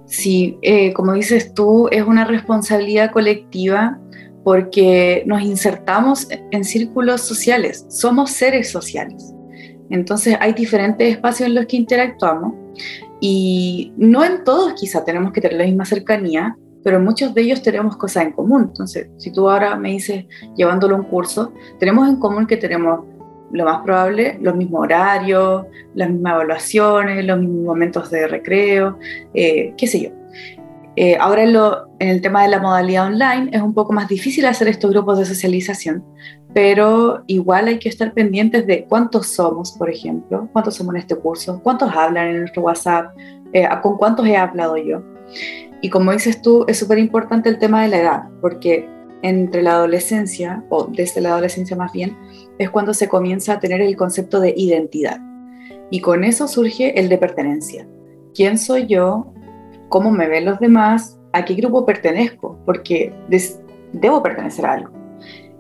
Sí, 0.06 0.58
eh, 0.62 0.92
como 0.92 1.12
dices 1.14 1.54
tú, 1.54 1.88
es 1.90 2.04
una 2.04 2.25
responsabilidad 2.25 3.11
colectiva 3.11 3.99
porque 4.44 5.25
nos 5.26 5.42
insertamos 5.42 6.28
en 6.30 6.64
círculos 6.64 7.23
sociales, 7.23 7.87
somos 7.88 8.30
seres 8.30 8.70
sociales. 8.70 9.34
Entonces 9.90 10.37
hay 10.40 10.52
diferentes 10.52 11.11
espacios 11.11 11.49
en 11.49 11.54
los 11.54 11.66
que 11.66 11.76
interactuamos 11.76 12.54
y 13.20 13.92
no 13.96 14.25
en 14.25 14.44
todos 14.44 14.75
quizá 14.75 15.04
tenemos 15.04 15.32
que 15.32 15.40
tener 15.40 15.56
la 15.56 15.64
misma 15.64 15.84
cercanía, 15.84 16.56
pero 16.84 17.00
muchos 17.00 17.34
de 17.34 17.40
ellos 17.40 17.62
tenemos 17.62 17.96
cosas 17.96 18.24
en 18.24 18.32
común. 18.32 18.66
Entonces, 18.68 19.08
si 19.16 19.32
tú 19.32 19.50
ahora 19.50 19.74
me 19.74 19.90
dices, 19.90 20.26
llevándolo 20.54 20.94
a 20.94 20.98
un 21.00 21.06
curso, 21.06 21.52
tenemos 21.80 22.08
en 22.08 22.16
común 22.16 22.46
que 22.46 22.58
tenemos 22.58 23.00
lo 23.50 23.64
más 23.64 23.82
probable, 23.82 24.38
los 24.40 24.54
mismos 24.54 24.82
horarios, 24.82 25.64
las 25.94 26.10
mismas 26.10 26.34
evaluaciones, 26.34 27.24
los 27.24 27.38
mismos 27.38 27.64
momentos 27.64 28.10
de 28.10 28.26
recreo, 28.26 28.98
eh, 29.32 29.72
qué 29.76 29.86
sé 29.86 30.02
yo. 30.02 30.10
Eh, 30.96 31.16
ahora 31.18 31.42
en, 31.42 31.52
lo, 31.52 31.88
en, 31.98 32.08
el 32.08 32.20
tema 32.20 32.42
de 32.42 32.48
la 32.48 32.60
modalidad 32.60 33.06
online 33.06 33.50
es 33.52 33.60
un 33.60 33.74
poco 33.74 33.92
más 33.92 34.06
difícil 34.08 34.44
hacer 34.46 34.68
estos 34.68 34.90
grupos 34.90 35.18
de 35.18 35.24
socialización, 35.24 36.04
pero 36.52 37.24
igual 37.26 37.66
hay 37.66 37.78
que 37.78 37.88
estar 37.88 38.12
pendientes 38.12 38.66
de 38.66 38.84
cuántos 38.84 39.26
somos, 39.28 39.72
por 39.72 39.90
ejemplo, 39.90 40.48
cuántos 40.52 40.76
somos 40.76 40.94
en 40.94 41.00
este 41.00 41.16
curso, 41.16 41.60
cuántos 41.62 41.92
hablan 41.92 42.28
en 42.28 42.40
nuestro 42.40 42.62
WhatsApp, 42.62 43.16
eh, 43.52 43.68
con 43.82 43.96
cuántos 43.98 44.26
he 44.26 44.36
hablado 44.36 44.76
yo. 44.76 45.02
Y 45.84 45.90
como 45.90 46.12
dices 46.12 46.40
tú, 46.40 46.64
es 46.66 46.78
súper 46.78 46.98
importante 46.98 47.50
el 47.50 47.58
tema 47.58 47.82
de 47.82 47.88
la 47.88 47.98
edad, 47.98 48.22
porque 48.40 48.88
entre 49.20 49.62
la 49.62 49.72
adolescencia, 49.72 50.64
o 50.70 50.84
desde 50.84 51.20
la 51.20 51.32
adolescencia 51.32 51.76
más 51.76 51.92
bien, 51.92 52.16
es 52.58 52.70
cuando 52.70 52.94
se 52.94 53.06
comienza 53.06 53.52
a 53.52 53.60
tener 53.60 53.82
el 53.82 53.94
concepto 53.94 54.40
de 54.40 54.54
identidad. 54.56 55.20
Y 55.90 56.00
con 56.00 56.24
eso 56.24 56.48
surge 56.48 56.98
el 56.98 57.10
de 57.10 57.18
pertenencia. 57.18 57.86
¿Quién 58.34 58.56
soy 58.56 58.86
yo? 58.86 59.30
¿Cómo 59.90 60.10
me 60.10 60.26
ven 60.26 60.46
los 60.46 60.58
demás? 60.58 61.20
¿A 61.34 61.44
qué 61.44 61.52
grupo 61.52 61.84
pertenezco? 61.84 62.58
Porque 62.64 63.12
debo 63.92 64.22
pertenecer 64.22 64.64
a 64.64 64.72
algo. 64.72 64.90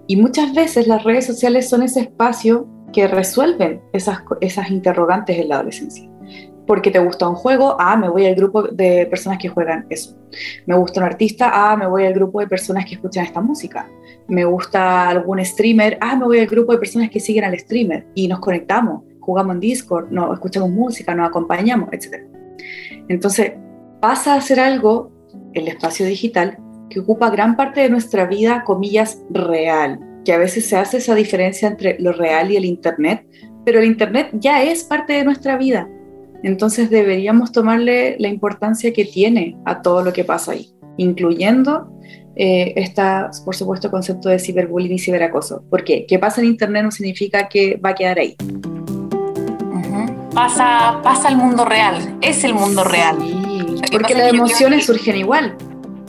Y 0.06 0.16
muchas 0.16 0.54
veces 0.54 0.86
las 0.86 1.04
redes 1.04 1.26
sociales 1.26 1.68
son 1.68 1.82
ese 1.82 2.00
espacio 2.00 2.66
que 2.94 3.08
resuelven 3.08 3.82
esas, 3.92 4.22
interrogantes 4.70 5.36
en 5.38 5.50
la 5.50 5.56
adolescencia 5.56 6.08
porque 6.66 6.90
te 6.90 6.98
gusta 6.98 7.28
un 7.28 7.34
juego, 7.34 7.76
ah, 7.78 7.96
me 7.96 8.08
voy 8.08 8.26
al 8.26 8.34
grupo 8.34 8.62
de 8.62 9.06
personas 9.06 9.38
que 9.38 9.48
juegan 9.48 9.86
eso. 9.90 10.16
Me 10.66 10.76
gusta 10.76 11.00
un 11.00 11.06
artista, 11.06 11.50
ah, 11.52 11.76
me 11.76 11.86
voy 11.86 12.04
al 12.04 12.14
grupo 12.14 12.40
de 12.40 12.46
personas 12.46 12.84
que 12.86 12.94
escuchan 12.94 13.24
esta 13.24 13.40
música. 13.40 13.88
Me 14.28 14.44
gusta 14.44 15.08
algún 15.08 15.44
streamer, 15.44 15.98
ah, 16.00 16.16
me 16.16 16.24
voy 16.24 16.38
al 16.38 16.46
grupo 16.46 16.72
de 16.72 16.78
personas 16.78 17.10
que 17.10 17.20
siguen 17.20 17.44
al 17.44 17.58
streamer 17.58 18.06
y 18.14 18.28
nos 18.28 18.40
conectamos, 18.40 19.02
jugamos 19.20 19.54
en 19.54 19.60
Discord, 19.60 20.10
no, 20.10 20.32
escuchamos 20.32 20.70
música, 20.70 21.14
nos 21.14 21.28
acompañamos, 21.28 21.90
etc. 21.92 22.22
Entonces, 23.08 23.52
pasa 24.00 24.34
a 24.34 24.40
ser 24.40 24.60
algo, 24.60 25.12
el 25.52 25.68
espacio 25.68 26.06
digital, 26.06 26.58
que 26.88 27.00
ocupa 27.00 27.30
gran 27.30 27.56
parte 27.56 27.80
de 27.80 27.90
nuestra 27.90 28.26
vida, 28.26 28.64
comillas, 28.64 29.22
real, 29.30 30.00
que 30.24 30.32
a 30.32 30.38
veces 30.38 30.66
se 30.66 30.76
hace 30.76 30.98
esa 30.98 31.14
diferencia 31.14 31.68
entre 31.68 31.98
lo 31.98 32.12
real 32.12 32.50
y 32.50 32.56
el 32.56 32.64
Internet, 32.64 33.26
pero 33.64 33.80
el 33.80 33.86
Internet 33.86 34.30
ya 34.32 34.62
es 34.62 34.84
parte 34.84 35.14
de 35.14 35.24
nuestra 35.24 35.56
vida 35.56 35.88
entonces 36.44 36.90
deberíamos 36.90 37.52
tomarle 37.52 38.16
la 38.18 38.28
importancia 38.28 38.92
que 38.92 39.06
tiene 39.06 39.56
a 39.64 39.80
todo 39.80 40.02
lo 40.02 40.12
que 40.12 40.24
pasa 40.24 40.52
ahí, 40.52 40.68
incluyendo 40.98 41.90
eh, 42.36 42.74
está, 42.76 43.30
por 43.44 43.56
supuesto, 43.56 43.90
concepto 43.90 44.28
de 44.28 44.38
ciberbullying 44.38 44.92
y 44.92 44.98
ciberacoso. 44.98 45.62
¿Por 45.70 45.84
qué? 45.84 46.04
Que 46.04 46.18
pasa 46.18 46.42
en 46.42 46.48
Internet 46.48 46.84
no 46.84 46.90
significa 46.90 47.48
que 47.48 47.76
va 47.76 47.90
a 47.90 47.94
quedar 47.94 48.18
ahí. 48.18 48.36
Pasa, 50.34 51.00
pasa 51.02 51.28
al 51.28 51.36
mundo 51.36 51.64
real, 51.64 52.18
es 52.20 52.44
el 52.44 52.54
mundo 52.54 52.84
real. 52.84 53.16
porque 53.90 54.14
las 54.14 54.32
emociones 54.32 54.84
surgen 54.84 55.16
igual. 55.16 55.56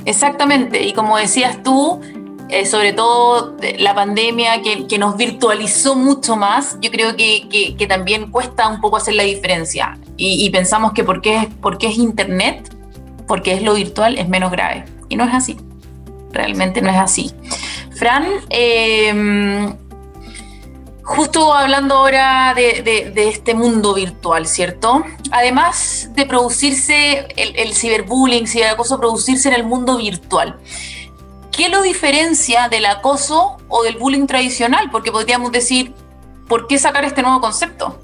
Exactamente, 0.03 0.83
y 0.85 0.93
como 0.93 1.17
decías 1.17 1.63
tú, 1.63 2.01
eh, 2.49 2.65
sobre 2.65 2.93
todo 2.93 3.57
la 3.79 3.95
pandemia 3.95 4.61
que, 4.61 4.97
nos 4.99 5.17
virtualizó 5.17 5.95
mucho 5.95 6.35
más, 6.35 6.77
yo 6.79 6.91
creo 6.91 7.15
que, 7.15 7.75
que, 7.77 7.87
también 7.87 8.29
cuesta 8.29 8.67
un 8.67 8.81
poco 8.81 8.97
hacer 8.97 9.15
la 9.15 9.23
diferencia. 9.23 9.97
Y, 10.15 10.49
pensamos 10.51 10.93
que 10.93 11.03
porque, 11.03 11.49
porque 11.61 11.87
es 11.87 11.97
Internet, 11.97 12.75
porque 13.27 13.53
es 13.53 13.63
lo 13.63 13.73
virtual, 13.73 14.17
es 14.17 14.29
menos 14.29 14.51
grave. 14.51 14.85
Y 15.09 15.15
no 15.15 15.23
es 15.23 15.33
así. 15.33 15.57
Realmente 16.31 16.81
no 16.81 16.89
es 16.89 16.97
así. 16.97 17.31
Fran, 17.95 18.25
em, 18.49 19.75
justo 21.01 21.53
hablando 21.53 21.95
ahora 21.95 22.53
de, 22.55 23.11
de, 23.13 23.27
este 23.27 23.55
mundo 23.55 23.95
virtual, 23.95 24.45
¿cierto? 24.45 25.03
Además 25.31 26.09
de 26.13 26.25
producirse 26.25 27.27
el, 27.35 27.55
el 27.55 27.73
ciberbullying, 27.73 28.47
ciberacoso, 28.47 28.99
producirse 28.99 29.47
en 29.49 29.55
el 29.55 29.63
mundo 29.63 29.97
virtual. 29.97 30.59
¿Qué 31.55 31.69
lo 31.69 31.81
diferencia 31.81 32.67
del 32.67 32.85
acoso 32.85 33.55
o 33.69 33.83
del 33.83 33.97
bullying 33.97 34.27
tradicional? 34.27 34.89
Porque 34.91 35.09
podríamos 35.09 35.53
decir, 35.53 35.93
¿por 36.49 36.67
qué 36.67 36.77
sacar 36.77 37.05
este 37.05 37.21
nuevo 37.21 37.39
concepto? 37.39 37.97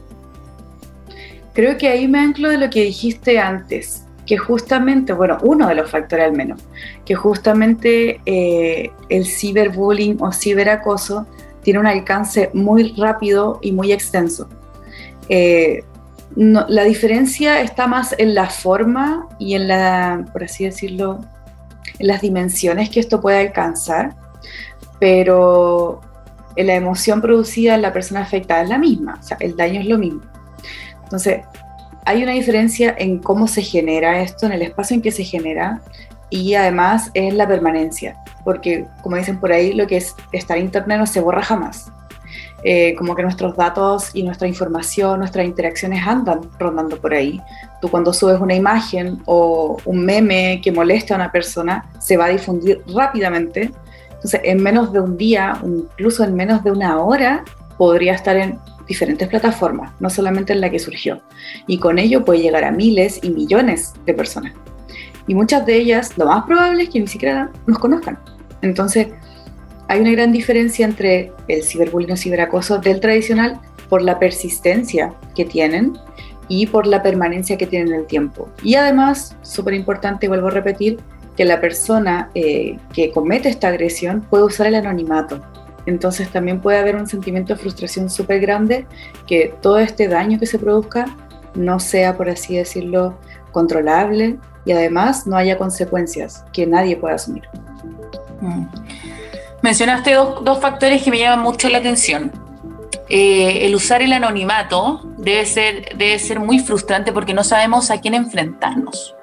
Creo 1.53 1.77
que 1.77 1.89
ahí 1.89 2.07
me 2.07 2.19
anclo 2.19 2.49
de 2.49 2.57
lo 2.57 2.69
que 2.69 2.83
dijiste 2.83 3.39
antes, 3.39 4.05
que 4.25 4.37
justamente, 4.37 5.11
bueno, 5.11 5.37
uno 5.41 5.67
de 5.67 5.75
los 5.75 5.91
factores 5.91 6.27
al 6.27 6.31
menos, 6.31 6.61
que 7.03 7.13
justamente 7.13 8.21
eh, 8.25 8.89
el 9.09 9.25
ciberbullying 9.25 10.21
o 10.21 10.31
ciberacoso 10.31 11.27
tiene 11.61 11.79
un 11.79 11.87
alcance 11.87 12.51
muy 12.53 12.93
rápido 12.97 13.59
y 13.61 13.73
muy 13.73 13.91
extenso. 13.91 14.47
Eh, 15.27 15.83
la 16.37 16.83
diferencia 16.85 17.59
está 17.59 17.87
más 17.87 18.15
en 18.17 18.33
la 18.33 18.49
forma 18.49 19.27
y 19.37 19.55
en 19.55 19.67
la, 19.67 20.25
por 20.31 20.45
así 20.45 20.63
decirlo, 20.63 21.19
las 22.01 22.21
dimensiones 22.21 22.89
que 22.89 22.99
esto 22.99 23.21
puede 23.21 23.39
alcanzar, 23.39 24.15
pero 24.99 26.01
la 26.55 26.75
emoción 26.75 27.21
producida 27.21 27.75
en 27.75 27.81
la 27.81 27.93
persona 27.93 28.21
afectada 28.21 28.63
es 28.63 28.69
la 28.69 28.77
misma, 28.77 29.17
o 29.19 29.23
sea, 29.23 29.37
el 29.39 29.55
daño 29.55 29.79
es 29.79 29.87
lo 29.87 29.97
mismo. 29.97 30.21
Entonces, 31.03 31.41
hay 32.05 32.23
una 32.23 32.33
diferencia 32.33 32.95
en 32.97 33.19
cómo 33.19 33.47
se 33.47 33.61
genera 33.61 34.21
esto, 34.21 34.45
en 34.45 34.53
el 34.53 34.61
espacio 34.61 34.95
en 34.95 35.01
que 35.01 35.11
se 35.11 35.23
genera 35.23 35.81
y 36.29 36.53
además 36.55 37.11
en 37.13 37.37
la 37.37 37.47
permanencia, 37.47 38.15
porque 38.43 38.85
como 39.01 39.17
dicen 39.17 39.39
por 39.39 39.51
ahí, 39.51 39.73
lo 39.73 39.87
que 39.87 39.97
es 39.97 40.15
estar 40.31 40.57
Internet 40.57 40.99
no 40.99 41.05
se 41.05 41.19
borra 41.19 41.43
jamás. 41.43 41.91
Eh, 42.63 42.93
como 42.95 43.15
que 43.15 43.23
nuestros 43.23 43.55
datos 43.55 44.11
y 44.13 44.21
nuestra 44.21 44.47
información, 44.47 45.19
nuestras 45.19 45.45
interacciones 45.45 46.05
andan 46.05 46.41
rondando 46.59 46.97
por 46.97 47.13
ahí. 47.13 47.41
Tú 47.81 47.89
cuando 47.89 48.13
subes 48.13 48.39
una 48.39 48.53
imagen 48.53 49.19
o 49.25 49.77
un 49.85 50.05
meme 50.05 50.61
que 50.63 50.71
molesta 50.71 51.15
a 51.15 51.17
una 51.17 51.31
persona, 51.31 51.89
se 51.99 52.17
va 52.17 52.25
a 52.25 52.29
difundir 52.29 52.83
rápidamente. 52.93 53.71
Entonces, 54.11 54.41
en 54.43 54.61
menos 54.61 54.93
de 54.93 54.99
un 54.99 55.17
día, 55.17 55.59
incluso 55.63 56.23
en 56.23 56.35
menos 56.35 56.63
de 56.63 56.71
una 56.71 56.99
hora, 56.99 57.43
podría 57.77 58.13
estar 58.13 58.37
en 58.37 58.59
diferentes 58.87 59.27
plataformas, 59.27 59.91
no 59.99 60.09
solamente 60.09 60.53
en 60.53 60.61
la 60.61 60.69
que 60.69 60.77
surgió. 60.77 61.21
Y 61.65 61.79
con 61.79 61.97
ello 61.97 62.23
puede 62.23 62.41
llegar 62.41 62.63
a 62.63 62.71
miles 62.71 63.19
y 63.23 63.31
millones 63.31 63.93
de 64.05 64.13
personas. 64.13 64.53
Y 65.27 65.33
muchas 65.33 65.65
de 65.65 65.77
ellas, 65.77 66.15
lo 66.17 66.25
más 66.25 66.43
probable 66.45 66.83
es 66.83 66.89
que 66.89 66.99
ni 66.99 67.07
siquiera 67.07 67.49
nos 67.65 67.79
conozcan. 67.79 68.19
Entonces, 68.61 69.07
hay 69.91 69.99
una 69.99 70.11
gran 70.11 70.31
diferencia 70.31 70.85
entre 70.85 71.33
el 71.49 71.63
ciberbullying 71.63 72.13
o 72.13 72.15
ciberacoso 72.15 72.77
del 72.77 73.01
tradicional 73.01 73.59
por 73.89 74.01
la 74.01 74.19
persistencia 74.19 75.13
que 75.35 75.43
tienen 75.43 75.97
y 76.47 76.67
por 76.67 76.87
la 76.87 77.03
permanencia 77.03 77.57
que 77.57 77.67
tienen 77.67 77.89
en 77.89 77.99
el 77.99 78.07
tiempo. 78.07 78.47
Y 78.63 78.75
además, 78.75 79.35
súper 79.41 79.73
importante, 79.73 80.29
vuelvo 80.29 80.47
a 80.47 80.51
repetir, 80.51 80.97
que 81.35 81.43
la 81.43 81.59
persona 81.59 82.29
eh, 82.35 82.77
que 82.93 83.11
comete 83.11 83.49
esta 83.49 83.67
agresión 83.67 84.21
puede 84.21 84.45
usar 84.45 84.67
el 84.67 84.75
anonimato. 84.75 85.41
Entonces 85.85 86.29
también 86.29 86.61
puede 86.61 86.77
haber 86.77 86.95
un 86.95 87.07
sentimiento 87.07 87.53
de 87.53 87.59
frustración 87.59 88.09
súper 88.09 88.39
grande 88.39 88.85
que 89.27 89.53
todo 89.61 89.77
este 89.77 90.07
daño 90.07 90.39
que 90.39 90.45
se 90.45 90.57
produzca 90.57 91.05
no 91.53 91.81
sea, 91.81 92.15
por 92.15 92.29
así 92.29 92.55
decirlo, 92.55 93.17
controlable 93.51 94.37
y 94.63 94.71
además 94.71 95.27
no 95.27 95.35
haya 95.35 95.57
consecuencias 95.57 96.45
que 96.53 96.65
nadie 96.65 96.95
pueda 96.95 97.15
asumir. 97.15 97.43
Mm. 98.39 98.67
Mencionaste 99.61 100.13
dos, 100.13 100.59
factores 100.59 101.03
que 101.03 101.11
me 101.11 101.19
llaman 101.19 101.41
mucho 101.41 101.69
la 101.69 101.77
atención. 101.77 102.31
Eh, 103.09 103.65
el 103.65 103.75
usar 103.75 104.01
el 104.01 104.13
anonimato 104.13 105.01
debe 105.17 105.45
ser, 105.45 105.97
debe 105.97 106.17
ser 106.17 106.39
muy 106.39 106.59
frustrante 106.59 107.11
porque 107.11 107.33
no 107.33 107.43
sabemos 107.43 107.91
a 107.91 107.99
quién 107.99 108.15
enfrentarnos. 108.15 109.13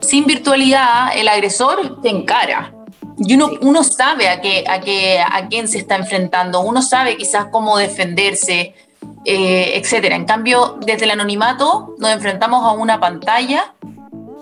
Sin 0.00 0.26
virtualidad, 0.26 1.16
el 1.16 1.28
agresor 1.28 2.00
te 2.00 2.10
encara. 2.10 2.72
Y 3.18 3.34
uno, 3.34 3.50
uno 3.60 3.82
sabe 3.82 4.28
a, 4.28 4.40
qué, 4.40 4.64
a, 4.68 4.80
qué, 4.80 5.20
a 5.20 5.48
quién 5.48 5.68
se 5.68 5.78
está 5.78 5.96
enfrentando, 5.96 6.60
uno 6.60 6.80
sabe 6.80 7.16
quizás 7.16 7.46
cómo 7.50 7.76
defenderse, 7.76 8.74
eh, 9.24 9.72
etc. 9.76 10.12
En 10.12 10.24
cambio, 10.24 10.78
desde 10.80 11.04
el 11.04 11.10
anonimato 11.10 11.94
nos 11.98 12.10
enfrentamos 12.12 12.64
a 12.64 12.72
una 12.72 12.98
pantalla, 12.98 13.74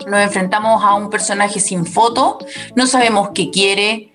nos 0.06 0.20
enfrentamos 0.20 0.84
a 0.84 0.94
un 0.94 1.10
personaje 1.10 1.58
sin 1.58 1.86
foto, 1.86 2.38
no 2.76 2.86
sabemos 2.86 3.30
qué 3.34 3.50
quiere, 3.50 4.12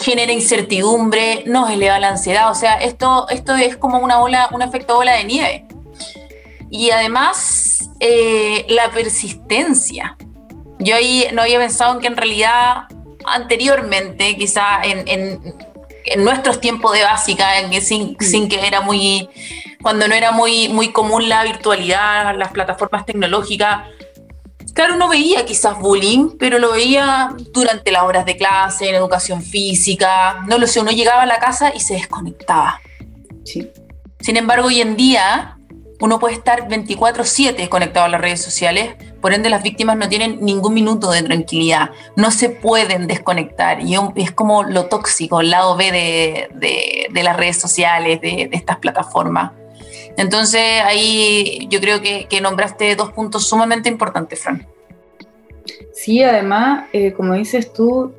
genera 0.00 0.32
incertidumbre, 0.32 1.44
nos 1.46 1.70
eleva 1.70 1.98
la 1.98 2.10
ansiedad. 2.10 2.50
O 2.50 2.54
sea, 2.54 2.74
esto, 2.74 3.28
esto 3.28 3.54
es 3.56 3.76
como 3.76 3.98
una 3.98 4.20
ola, 4.20 4.48
un 4.52 4.62
efecto 4.62 4.96
bola 4.96 5.14
de 5.14 5.24
nieve. 5.24 5.64
Y 6.70 6.90
además, 6.90 7.90
eh, 8.00 8.66
la 8.68 8.90
persistencia. 8.90 10.16
Yo 10.78 10.94
ahí 10.94 11.26
no 11.32 11.42
había 11.42 11.58
pensado 11.58 11.94
en 11.94 12.00
que 12.00 12.06
en 12.06 12.16
realidad 12.16 12.84
anteriormente, 13.26 14.36
quizá 14.36 14.80
en, 14.82 15.04
en, 15.06 16.24
nuestros 16.24 16.60
tiempos 16.60 16.92
de 16.92 17.02
básica, 17.02 17.58
en 17.60 17.70
que 17.70 17.80
sin, 17.80 18.12
mm. 18.12 18.22
sin, 18.22 18.48
que 18.48 18.66
era 18.66 18.80
muy, 18.80 19.28
cuando 19.82 20.08
no 20.08 20.14
era 20.14 20.32
muy, 20.32 20.68
muy 20.68 20.90
común 20.90 21.28
la 21.28 21.44
virtualidad, 21.44 22.34
las 22.36 22.52
plataformas 22.52 23.04
tecnológicas, 23.04 23.88
Claro, 24.78 24.94
uno 24.94 25.08
veía 25.08 25.44
quizás 25.44 25.76
bullying, 25.80 26.36
pero 26.38 26.60
lo 26.60 26.70
veía 26.70 27.34
durante 27.52 27.90
las 27.90 28.04
horas 28.04 28.24
de 28.24 28.36
clase, 28.36 28.88
en 28.88 28.94
educación 28.94 29.42
física, 29.42 30.44
no 30.46 30.56
lo 30.56 30.68
sé, 30.68 30.78
uno 30.78 30.92
llegaba 30.92 31.22
a 31.22 31.26
la 31.26 31.40
casa 31.40 31.72
y 31.74 31.80
se 31.80 31.94
desconectaba. 31.94 32.80
Sí. 33.44 33.72
Sin 34.20 34.36
embargo, 34.36 34.68
hoy 34.68 34.80
en 34.80 34.94
día 34.94 35.58
uno 35.98 36.20
puede 36.20 36.34
estar 36.34 36.68
24/7 36.68 37.68
conectado 37.68 38.06
a 38.06 38.08
las 38.08 38.20
redes 38.20 38.40
sociales, 38.40 38.94
por 39.20 39.32
ende 39.32 39.50
las 39.50 39.64
víctimas 39.64 39.96
no 39.96 40.08
tienen 40.08 40.38
ningún 40.42 40.74
minuto 40.74 41.10
de 41.10 41.24
tranquilidad, 41.24 41.90
no 42.14 42.30
se 42.30 42.48
pueden 42.48 43.08
desconectar 43.08 43.80
y 43.80 43.96
es 44.14 44.30
como 44.30 44.62
lo 44.62 44.86
tóxico, 44.86 45.40
el 45.40 45.50
lado 45.50 45.74
B 45.74 45.90
de, 45.90 47.22
las 47.24 47.36
redes 47.36 47.60
sociales, 47.60 48.20
de, 48.20 48.46
de 48.48 48.56
estas 48.56 48.76
plataformas. 48.76 49.50
Entonces 50.18 50.60
ahí 50.84 51.68
yo 51.70 51.80
creo 51.80 52.02
que, 52.02 52.40
nombraste 52.42 52.96
dos 52.96 53.12
puntos 53.12 53.48
sumamente 53.48 53.88
importantes, 53.88 54.40
Fran. 54.40 54.66
Sí, 55.94 56.22
además, 56.22 56.86
eh, 56.92 57.12
como 57.12 57.34
dices 57.34 57.72
tú, 57.72 58.12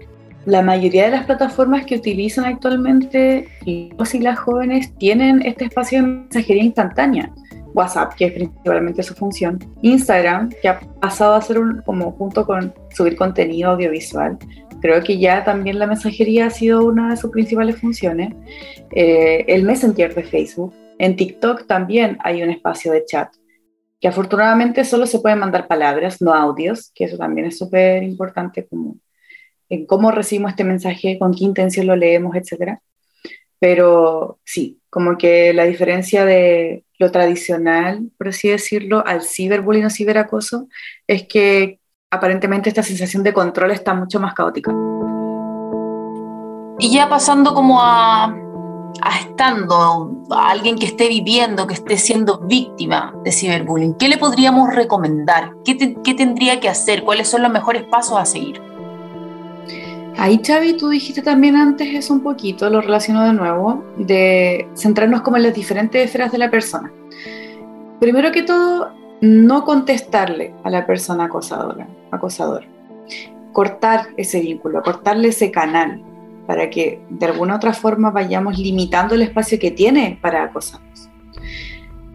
la 0.45 0.61
mayoría 0.61 1.05
de 1.05 1.11
las 1.11 1.25
plataformas 1.25 1.85
que 1.85 1.97
utilizan 1.97 2.45
actualmente 2.45 3.49
los 3.97 4.15
y 4.15 4.19
las 4.19 4.39
jóvenes 4.39 4.93
tienen 4.97 5.41
este 5.45 5.65
espacio 5.65 6.01
de 6.01 6.07
mensajería 6.07 6.63
instantánea. 6.63 7.33
WhatsApp, 7.73 8.13
que 8.15 8.25
es 8.25 8.31
principalmente 8.33 9.03
su 9.03 9.13
función, 9.13 9.59
Instagram, 9.81 10.49
que 10.61 10.69
ha 10.69 10.79
pasado 11.01 11.35
a 11.35 11.41
ser 11.41 11.59
un, 11.59 11.81
como 11.85 12.13
junto 12.13 12.45
con 12.45 12.73
subir 12.95 13.17
contenido 13.17 13.71
audiovisual. 13.71 14.37
Creo 14.81 15.03
que 15.03 15.19
ya 15.19 15.43
también 15.43 15.77
la 15.77 15.85
mensajería 15.85 16.47
ha 16.47 16.49
sido 16.49 16.85
una 16.85 17.09
de 17.09 17.17
sus 17.17 17.29
principales 17.29 17.75
funciones. 17.75 18.33
Eh, 18.91 19.43
el 19.49 19.63
Messenger 19.63 20.15
de 20.15 20.23
Facebook, 20.23 20.73
en 20.99 21.15
TikTok 21.15 21.65
también 21.65 22.17
hay 22.23 22.43
un 22.43 22.51
espacio 22.51 22.91
de 22.91 23.05
chat, 23.05 23.33
que 24.01 24.07
afortunadamente 24.09 24.83
solo 24.83 25.07
se 25.07 25.19
pueden 25.19 25.39
mandar 25.39 25.67
palabras, 25.67 26.21
no 26.21 26.33
audios, 26.33 26.91
que 26.93 27.05
eso 27.05 27.17
también 27.17 27.47
es 27.47 27.57
súper 27.57 28.03
importante 28.03 28.67
como 28.67 28.97
en 29.69 29.85
cómo 29.85 30.11
recibimos 30.11 30.51
este 30.51 30.63
mensaje, 30.63 31.17
con 31.17 31.33
qué 31.33 31.45
intención 31.45 31.87
lo 31.87 31.95
leemos, 31.95 32.35
etc. 32.35 32.79
Pero 33.59 34.39
sí, 34.43 34.79
como 34.89 35.17
que 35.17 35.53
la 35.53 35.63
diferencia 35.63 36.25
de 36.25 36.83
lo 36.97 37.11
tradicional, 37.11 38.11
por 38.17 38.27
así 38.27 38.49
decirlo, 38.49 39.03
al 39.05 39.21
ciberbullying 39.21 39.85
o 39.85 39.89
ciberacoso, 39.89 40.67
es 41.07 41.27
que 41.27 41.79
aparentemente 42.11 42.69
esta 42.69 42.83
sensación 42.83 43.23
de 43.23 43.33
control 43.33 43.71
está 43.71 43.93
mucho 43.93 44.19
más 44.19 44.33
caótica. 44.33 44.73
Y 46.79 46.93
ya 46.93 47.07
pasando 47.07 47.53
como 47.53 47.81
a 47.81 48.48
estando 49.21 50.11
a 50.31 50.49
alguien 50.49 50.77
que 50.77 50.85
esté 50.85 51.07
viviendo, 51.07 51.67
que 51.67 51.73
esté 51.73 51.97
siendo 51.97 52.39
víctima 52.39 53.13
de 53.23 53.31
ciberbullying, 53.31 53.95
¿qué 53.95 54.09
le 54.09 54.17
podríamos 54.17 54.73
recomendar? 54.73 55.53
¿Qué, 55.63 55.95
¿Qué, 56.03 56.13
tendría 56.13 56.59
que 56.59 56.69
hacer? 56.69 57.03
¿Cuáles 57.03 57.27
son 57.27 57.41
los 57.41 57.51
mejores 57.51 57.83
pasos 57.83 58.17
a 58.17 58.25
seguir? 58.25 58.61
Ahí, 60.17 60.41
Xavi, 60.45 60.75
tú 60.75 60.89
dijiste 60.89 61.21
también 61.21 61.55
antes 61.55 61.87
eso 61.93 62.13
un 62.13 62.21
poquito, 62.21 62.69
lo 62.69 62.81
relaciono 62.81 63.23
de 63.23 63.31
nuevo, 63.31 63.85
de 63.97 64.67
centrarnos 64.75 65.21
como 65.21 65.37
en 65.37 65.43
las 65.43 65.53
diferentes 65.53 66.03
esferas 66.03 66.31
de 66.31 66.37
la 66.37 66.51
persona. 66.51 66.91
Primero 68.01 68.31
que 68.31 68.43
todo, 68.43 68.89
no 69.21 69.63
contestarle 69.63 70.53
a 70.63 70.69
la 70.69 70.85
persona 70.85 71.25
acosadora, 71.25 71.87
acosador. 72.11 72.65
Cortar 73.53 74.09
ese 74.17 74.41
vínculo, 74.41 74.81
cortarle 74.81 75.29
ese 75.29 75.51
canal, 75.51 76.03
para 76.49 76.67
que 76.71 76.99
de 77.11 77.27
alguna 77.27 77.57
otra 77.57 77.73
forma 77.73 78.09
vayamos 78.09 78.57
limitando 78.57 79.13
el 79.13 79.21
espacio 79.21 79.59
que 79.59 79.69
tiene 79.69 80.17
para 80.19 80.45
acosarnos. 80.45 81.07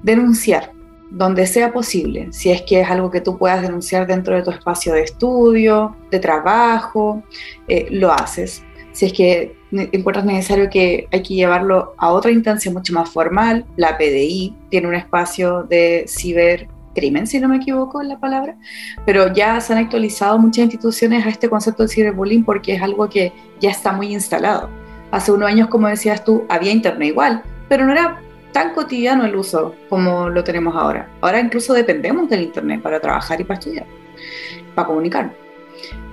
Denunciar, 0.02 0.72
donde 1.08 1.46
sea 1.46 1.72
posible, 1.72 2.32
si 2.32 2.50
es 2.50 2.62
que 2.62 2.80
es 2.80 2.90
algo 2.90 3.12
que 3.12 3.20
tú 3.20 3.38
puedas 3.38 3.62
denunciar 3.62 4.08
dentro 4.08 4.34
de 4.34 4.42
tu 4.42 4.50
espacio 4.50 4.92
de 4.92 5.02
estudio, 5.02 5.94
de 6.10 6.18
trabajo, 6.18 7.22
eh, 7.68 7.86
lo 7.90 8.10
haces. 8.10 8.64
Si 8.90 9.06
es 9.06 9.12
que 9.12 9.56
encuentras 9.70 10.24
necesario 10.24 10.68
que 10.68 11.06
hay 11.12 11.22
que 11.22 11.34
llevarlo 11.34 11.94
a 11.96 12.10
otra 12.10 12.32
instancia 12.32 12.72
mucho 12.72 12.92
más 12.92 13.08
formal, 13.10 13.64
la 13.76 13.96
PDI 13.96 14.52
tiene 14.68 14.88
un 14.88 14.96
espacio 14.96 15.62
de 15.62 16.06
ciber 16.08 16.66
crimen, 16.94 17.26
si 17.26 17.40
no 17.40 17.48
me 17.48 17.56
equivoco 17.56 18.00
en 18.00 18.08
la 18.08 18.18
palabra, 18.18 18.56
pero 19.04 19.32
ya 19.32 19.60
se 19.60 19.72
han 19.72 19.78
actualizado 19.78 20.38
muchas 20.38 20.64
instituciones 20.64 21.26
a 21.26 21.28
este 21.28 21.48
concepto 21.48 21.82
de 21.82 21.88
ciberbullying 21.88 22.44
porque 22.44 22.74
es 22.74 22.82
algo 22.82 23.08
que 23.08 23.32
ya 23.60 23.70
está 23.70 23.92
muy 23.92 24.12
instalado. 24.12 24.70
Hace 25.10 25.32
unos 25.32 25.48
años, 25.48 25.68
como 25.68 25.88
decías 25.88 26.24
tú, 26.24 26.44
había 26.48 26.72
internet 26.72 27.08
igual, 27.08 27.42
pero 27.68 27.84
no 27.84 27.92
era 27.92 28.20
tan 28.52 28.72
cotidiano 28.72 29.24
el 29.26 29.36
uso 29.36 29.74
como 29.88 30.30
lo 30.30 30.44
tenemos 30.44 30.74
ahora. 30.76 31.08
Ahora 31.20 31.40
incluso 31.40 31.74
dependemos 31.74 32.30
del 32.30 32.42
internet 32.42 32.80
para 32.80 33.00
trabajar 33.00 33.40
y 33.40 33.44
para 33.44 33.58
estudiar. 33.58 33.86
para 34.74 34.86
comunicar. 34.86 35.32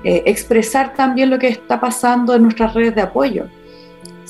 Eh, 0.04 0.24
expresar 0.26 0.94
también 0.96 1.30
lo 1.30 1.38
que 1.38 1.48
está 1.48 1.80
pasando 1.80 2.34
en 2.36 2.44
nuestras 2.44 2.74
redes 2.74 2.96
de 2.96 3.02
apoyo. 3.02 3.48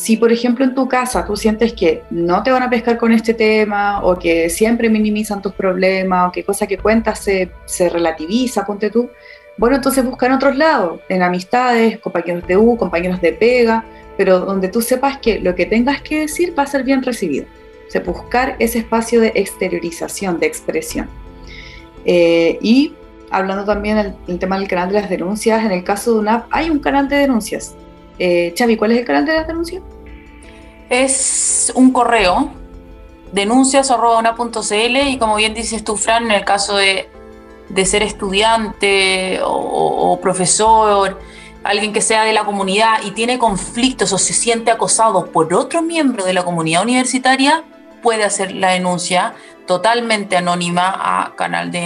Si, 0.02 0.18
por 0.18 0.32
ejemplo, 0.32 0.66
en 0.66 0.74
tu 0.74 0.88
casa 0.88 1.24
tú 1.28 1.36
sientes 1.36 1.74
que 1.74 2.02
no 2.10 2.42
te 2.42 2.50
van 2.50 2.64
a 2.64 2.72
pescar 2.72 2.98
con 2.98 3.12
este 3.12 3.36
tema 3.36 4.04
o 4.04 4.18
que 4.18 4.50
siempre 4.50 4.90
minimizan 4.90 5.44
tus 5.44 5.54
problemas 5.54 6.28
o 6.28 6.32
que 6.32 6.44
cosa 6.44 6.66
que 6.66 6.80
cuentas 6.80 7.20
se, 7.20 7.52
se 7.66 7.88
relativiza, 7.88 8.66
ponte 8.66 8.90
tú, 8.90 9.12
bueno, 9.60 9.76
entonces 9.76 10.04
busca 10.04 10.26
en 10.26 10.32
otros 10.32 10.58
lados, 10.58 11.02
en 11.08 11.22
amistades, 11.22 12.00
compañeros 12.00 12.48
de 12.48 12.58
U, 12.58 12.78
compañeros 12.78 13.22
de 13.22 13.32
pega, 13.34 13.86
pero 14.18 14.40
donde 14.40 14.70
tú 14.70 14.82
sepas 14.82 15.20
que 15.20 15.40
lo 15.40 15.54
que 15.54 15.68
tengas 15.68 16.02
que 16.02 16.22
decir 16.22 16.58
va 16.58 16.64
a 16.64 16.66
ser 16.66 16.84
bien 16.84 17.04
recibido. 17.04 17.46
O 17.88 17.92
sea, 17.92 18.02
buscar 18.02 18.56
ese 18.58 18.80
espacio 18.80 19.22
de 19.22 19.34
exteriorización, 19.36 20.40
de 20.40 20.48
expresión. 20.48 21.10
Eh, 22.06 22.58
y 22.60 22.96
hablando 23.30 23.66
también 23.66 24.16
del, 24.26 24.40
tema 24.40 24.58
del 24.58 24.68
canal 24.68 24.88
de 24.88 25.00
las 25.00 25.12
denuncias, 25.12 25.64
en 25.64 25.72
el 25.72 25.84
caso 25.84 26.14
de 26.14 26.20
UNAP 26.22 26.48
hay 26.50 26.72
un 26.72 26.80
canal 26.80 27.08
de 27.08 27.18
denuncias. 27.18 27.76
Eh, 28.24 28.54
Chavi, 28.54 28.78
¿cuál 28.78 28.92
es 28.92 29.00
el 29.00 29.06
canal 29.06 29.26
de 29.26 29.34
las 29.34 29.48
denuncias? 29.48 29.82
Es 30.92 31.72
un 31.74 31.92
correo, 31.92 32.52
denuncias.una.cl 33.32 34.98
y 35.08 35.18
como 35.18 35.38
bien 35.38 35.56
dices 35.56 35.84
tú, 35.84 35.96
Fran, 35.98 36.26
en 36.26 36.32
el 36.34 36.46
caso 36.46 36.78
de, 36.78 37.10
ser 37.84 38.04
estudiante 38.04 39.40
o 39.44 40.20
profesor, 40.22 41.18
alguien 41.64 41.94
que 41.94 42.02
sea 42.02 42.24
de 42.24 42.34
la 42.34 42.46
comunidad 42.46 43.00
y 43.04 43.10
tiene 43.10 43.40
conflictos 43.40 44.14
o 44.14 44.20
se 44.20 44.34
siente 44.34 44.70
acosado 44.70 45.32
por 45.32 45.52
otro 45.56 45.82
miembro 45.82 46.24
de 46.24 46.34
la 46.34 46.44
comunidad 46.44 46.84
universitaria, 46.84 47.64
puede 48.04 48.24
hacer 48.24 48.52
la 48.52 48.70
denuncia 48.70 49.34
totalmente 49.66 50.38
anónima 50.38 50.94
a 50.96 51.36
canal 51.36 51.72
de 51.72 51.80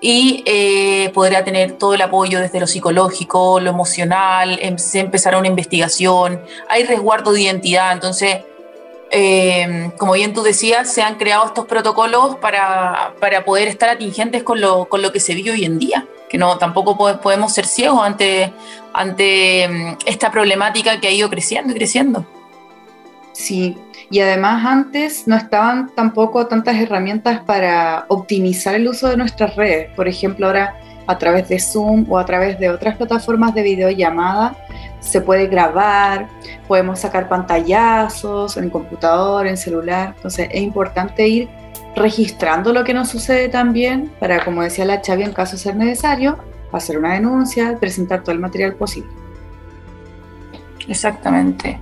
y 0.00 0.42
eh, 0.46 1.12
tener 1.44 1.72
todo 1.72 1.94
el 1.94 2.02
apoyo 2.02 2.40
desde 2.40 2.60
lo 2.60 2.66
psicológico, 2.66 3.60
lo 3.60 3.70
emocional, 3.70 4.58
em, 4.60 4.76
se 4.78 5.00
empezará 5.00 5.38
una 5.38 5.48
investigación, 5.48 6.40
hay 6.68 6.84
resguardo 6.84 7.32
de 7.32 7.42
identidad, 7.42 7.92
entonces, 7.92 8.40
eh, 9.10 9.90
como 9.96 10.12
bien 10.12 10.34
tú 10.34 10.42
decías, 10.42 10.92
se 10.92 11.02
han 11.02 11.16
creado 11.16 11.46
estos 11.46 11.66
protocolos 11.66 12.36
para, 12.36 13.14
para 13.20 13.44
poder 13.44 13.68
estar 13.68 13.88
atingentes 13.88 14.42
con 14.42 14.60
lo, 14.60 14.86
con 14.86 15.02
lo 15.02 15.12
que 15.12 15.20
se 15.20 15.34
vive 15.34 15.52
hoy 15.52 15.64
en 15.64 15.78
día 15.78 16.06
que 16.34 16.38
no 16.38 16.58
tampoco 16.58 16.96
podemos 17.20 17.52
ser 17.52 17.64
ciegos 17.64 18.00
ante, 18.02 18.52
ante 18.92 19.68
mm, 19.68 19.98
esta 20.04 20.32
problemática 20.32 20.98
que 20.98 21.06
ha 21.06 21.12
ido 21.12 21.30
creciendo 21.30 21.72
y 21.72 21.76
creciendo. 21.76 22.26
Sí, 23.32 23.76
y 24.10 24.20
además 24.20 24.64
antes 24.64 25.26
no 25.26 25.36
estaban 25.36 25.90
tampoco 25.94 26.46
tantas 26.46 26.76
herramientas 26.76 27.40
para 27.40 28.06
optimizar 28.08 28.74
el 28.74 28.88
uso 28.88 29.08
de 29.08 29.16
nuestras 29.16 29.56
redes. 29.56 29.90
Por 29.94 30.08
ejemplo, 30.08 30.46
ahora 30.46 30.74
a 31.06 31.18
través 31.18 31.48
de 31.48 31.58
Zoom 31.58 32.06
o 32.10 32.18
a 32.18 32.24
través 32.24 32.58
de 32.58 32.70
otras 32.70 32.96
plataformas 32.96 33.54
de 33.54 33.62
videollamada 33.62 34.56
se 35.00 35.20
puede 35.20 35.46
grabar, 35.48 36.28
podemos 36.66 37.00
sacar 37.00 37.28
pantallazos 37.28 38.56
en 38.56 38.70
computador, 38.70 39.46
en 39.46 39.56
celular. 39.56 40.14
Entonces 40.16 40.48
es 40.50 40.62
importante 40.62 41.28
ir 41.28 41.48
registrando 41.94 42.72
lo 42.72 42.84
que 42.84 42.94
nos 42.94 43.08
sucede 43.08 43.48
también 43.48 44.10
para, 44.18 44.44
como 44.44 44.62
decía 44.62 44.84
la 44.84 45.00
Chavi, 45.00 45.22
en 45.22 45.32
caso 45.32 45.52
de 45.52 45.58
ser 45.58 45.76
necesario, 45.76 46.38
hacer 46.72 46.98
una 46.98 47.14
denuncia, 47.14 47.76
presentar 47.78 48.22
todo 48.22 48.32
el 48.32 48.40
material 48.40 48.74
posible. 48.74 49.10
Exactamente. 50.88 51.78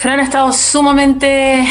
Fran 0.00 0.18
ha 0.18 0.22
estado 0.22 0.50
sumamente 0.54 1.62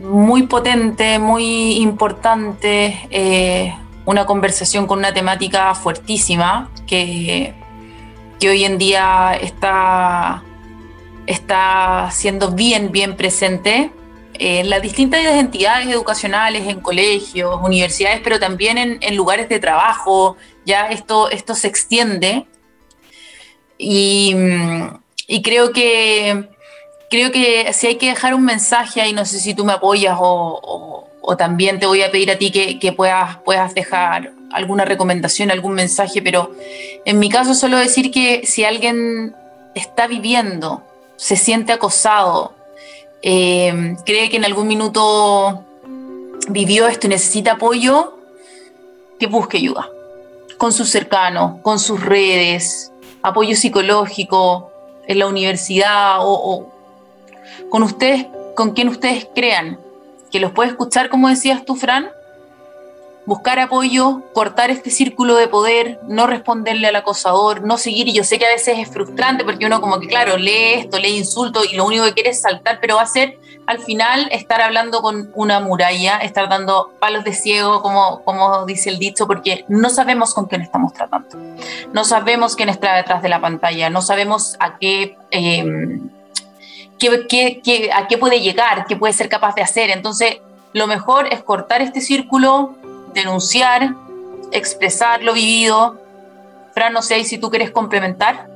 muy 0.00 0.48
potente, 0.48 1.16
muy 1.20 1.74
importante, 1.74 3.06
eh, 3.08 3.72
una 4.04 4.26
conversación 4.26 4.88
con 4.88 4.98
una 4.98 5.14
temática 5.14 5.76
fuertísima 5.76 6.72
que, 6.88 7.54
que 8.40 8.48
hoy 8.48 8.64
en 8.64 8.78
día 8.78 9.38
está, 9.40 10.42
está 11.24 12.08
siendo 12.10 12.50
bien, 12.50 12.90
bien 12.90 13.14
presente 13.14 13.92
en 14.34 14.68
las 14.68 14.82
distintas 14.82 15.20
entidades 15.20 15.86
educacionales, 15.86 16.66
en 16.66 16.80
colegios, 16.80 17.60
universidades, 17.62 18.20
pero 18.24 18.40
también 18.40 18.98
en, 19.00 19.16
lugares 19.16 19.48
de 19.48 19.60
trabajo, 19.60 20.36
ya 20.66 20.88
esto, 20.88 21.30
esto 21.30 21.54
se 21.54 21.68
extiende. 21.68 22.44
Y, 23.78 24.34
creo 25.44 25.72
que 25.72 26.51
creo 27.12 27.30
que 27.30 27.70
si 27.74 27.88
hay 27.88 27.96
que 27.96 28.06
dejar 28.06 28.34
un 28.34 28.42
mensaje 28.42 29.02
ahí, 29.02 29.12
no 29.12 29.26
sé 29.26 29.38
si 29.38 29.52
tú 29.52 29.66
me 29.66 29.74
apoyas 29.74 30.16
o, 30.18 31.06
también 31.36 31.78
te 31.78 31.84
voy 31.84 32.02
a 32.02 32.10
pedir 32.10 32.30
a 32.30 32.38
ti 32.38 32.50
que, 32.50 32.92
puedas, 32.92 33.36
puedas 33.44 33.74
dejar 33.74 34.32
alguna 34.50 34.86
recomendación, 34.86 35.50
algún 35.50 35.74
mensaje, 35.74 36.22
pero 36.22 36.52
en 37.04 37.18
mi 37.18 37.28
caso 37.28 37.54
solo 37.54 37.76
decir 37.76 38.10
que 38.10 38.46
si 38.46 38.64
alguien 38.64 39.34
está 39.74 40.06
viviendo, 40.06 40.82
se 41.16 41.36
siente 41.36 41.72
acosado, 41.72 42.54
eh, 43.20 43.94
cree 44.06 44.30
que 44.30 44.38
en 44.38 44.46
algún 44.46 44.66
minuto 44.66 45.64
vivió 46.48 46.88
esto 46.88 47.08
y 47.08 47.10
necesita 47.10 47.52
apoyo, 47.52 48.16
que 49.20 49.26
busque 49.26 49.58
ayuda 49.58 49.86
con 50.56 50.72
sus 50.72 50.88
cercanos, 50.88 51.60
con 51.60 51.78
sus 51.78 52.02
redes, 52.02 52.90
apoyo 53.22 53.54
psicológico 53.54 54.72
en 55.06 55.18
la 55.18 55.26
universidad 55.26 56.18
o, 56.20 56.71
con 57.70 57.82
ustedes, 57.82 58.26
con 58.54 58.72
quien 58.72 58.88
ustedes 58.88 59.28
crean 59.34 59.78
que 60.30 60.40
los 60.40 60.52
puede 60.52 60.70
escuchar, 60.70 61.10
como 61.10 61.28
decías 61.28 61.64
tú, 61.64 61.76
Fran, 61.76 62.10
buscar 63.24 63.58
apoyo, 63.60 64.22
cortar 64.32 64.70
este 64.70 64.90
círculo 64.90 65.36
de 65.36 65.46
poder, 65.46 66.00
no 66.08 66.26
responderle 66.26 66.88
al 66.88 66.96
acosador, 66.96 67.64
no 67.64 67.78
seguir. 67.78 68.08
Y 68.08 68.14
yo 68.14 68.24
sé 68.24 68.38
que 68.38 68.46
a 68.46 68.50
veces 68.50 68.78
es 68.78 68.88
frustrante 68.88 69.44
porque 69.44 69.66
uno 69.66 69.80
como 69.80 70.00
que, 70.00 70.08
claro, 70.08 70.36
lee 70.36 70.74
esto, 70.74 70.98
lee 70.98 71.16
insulto 71.16 71.62
y 71.64 71.76
lo 71.76 71.84
único 71.84 72.04
que 72.04 72.14
quiere 72.14 72.30
es 72.30 72.40
saltar, 72.40 72.78
pero 72.80 72.96
va 72.96 73.02
a 73.02 73.06
ser 73.06 73.38
al 73.66 73.78
final 73.78 74.28
estar 74.32 74.60
hablando 74.60 75.02
con 75.02 75.30
una 75.34 75.60
muralla, 75.60 76.18
estar 76.18 76.48
dando 76.48 76.92
palos 76.98 77.22
de 77.24 77.32
ciego, 77.32 77.80
como, 77.80 78.22
como 78.24 78.66
dice 78.66 78.90
el 78.90 78.98
dicho, 78.98 79.26
porque 79.26 79.64
no 79.68 79.88
sabemos 79.90 80.34
con 80.34 80.46
quién 80.46 80.62
estamos 80.62 80.92
tratando. 80.92 81.38
No 81.92 82.04
sabemos 82.04 82.56
quién 82.56 82.68
está 82.68 82.96
detrás 82.96 83.22
de 83.22 83.28
la 83.28 83.40
pantalla, 83.40 83.90
no 83.90 84.02
sabemos 84.02 84.56
a 84.58 84.78
qué... 84.78 85.16
Em, 85.30 86.10
a 87.08 88.06
qué 88.08 88.18
puede 88.18 88.40
llegar, 88.40 88.86
qué 88.86 88.96
puede 88.96 89.12
ser 89.12 89.28
capaz 89.28 89.54
de 89.54 89.62
hacer. 89.62 89.90
Entonces, 89.90 90.40
lo 90.72 90.86
mejor 90.86 91.26
es 91.32 91.42
cortar 91.42 91.82
este 91.82 92.00
círculo, 92.00 92.74
denunciar, 93.14 93.94
expresar 94.52 95.22
lo 95.22 95.34
vivido. 95.34 95.98
Fran, 96.74 96.92
no 96.92 97.02
sé 97.02 97.22
si 97.24 97.38
tú 97.38 97.50
quieres 97.50 97.70
complementar. 97.70 98.48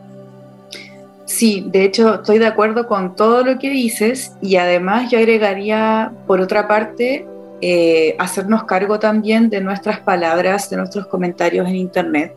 Sí, 1.26 1.64
de 1.66 1.84
hecho 1.84 2.14
estoy 2.14 2.38
de 2.38 2.46
acuerdo 2.46 2.86
con 2.86 3.16
todo 3.16 3.42
lo 3.42 3.58
que 3.58 3.68
dices 3.68 4.32
y 4.40 4.56
además 4.56 5.10
yo 5.10 5.18
agregaría, 5.18 6.12
por 6.26 6.40
otra 6.40 6.68
parte, 6.68 7.26
eh, 7.60 8.14
hacernos 8.18 8.64
cargo 8.64 8.98
también 8.98 9.48
de 9.50 9.60
nuestras 9.60 10.00
palabras, 10.00 10.68
de 10.70 10.76
nuestros 10.76 11.06
comentarios 11.06 11.66
en 11.68 11.76
Internet, 11.76 12.34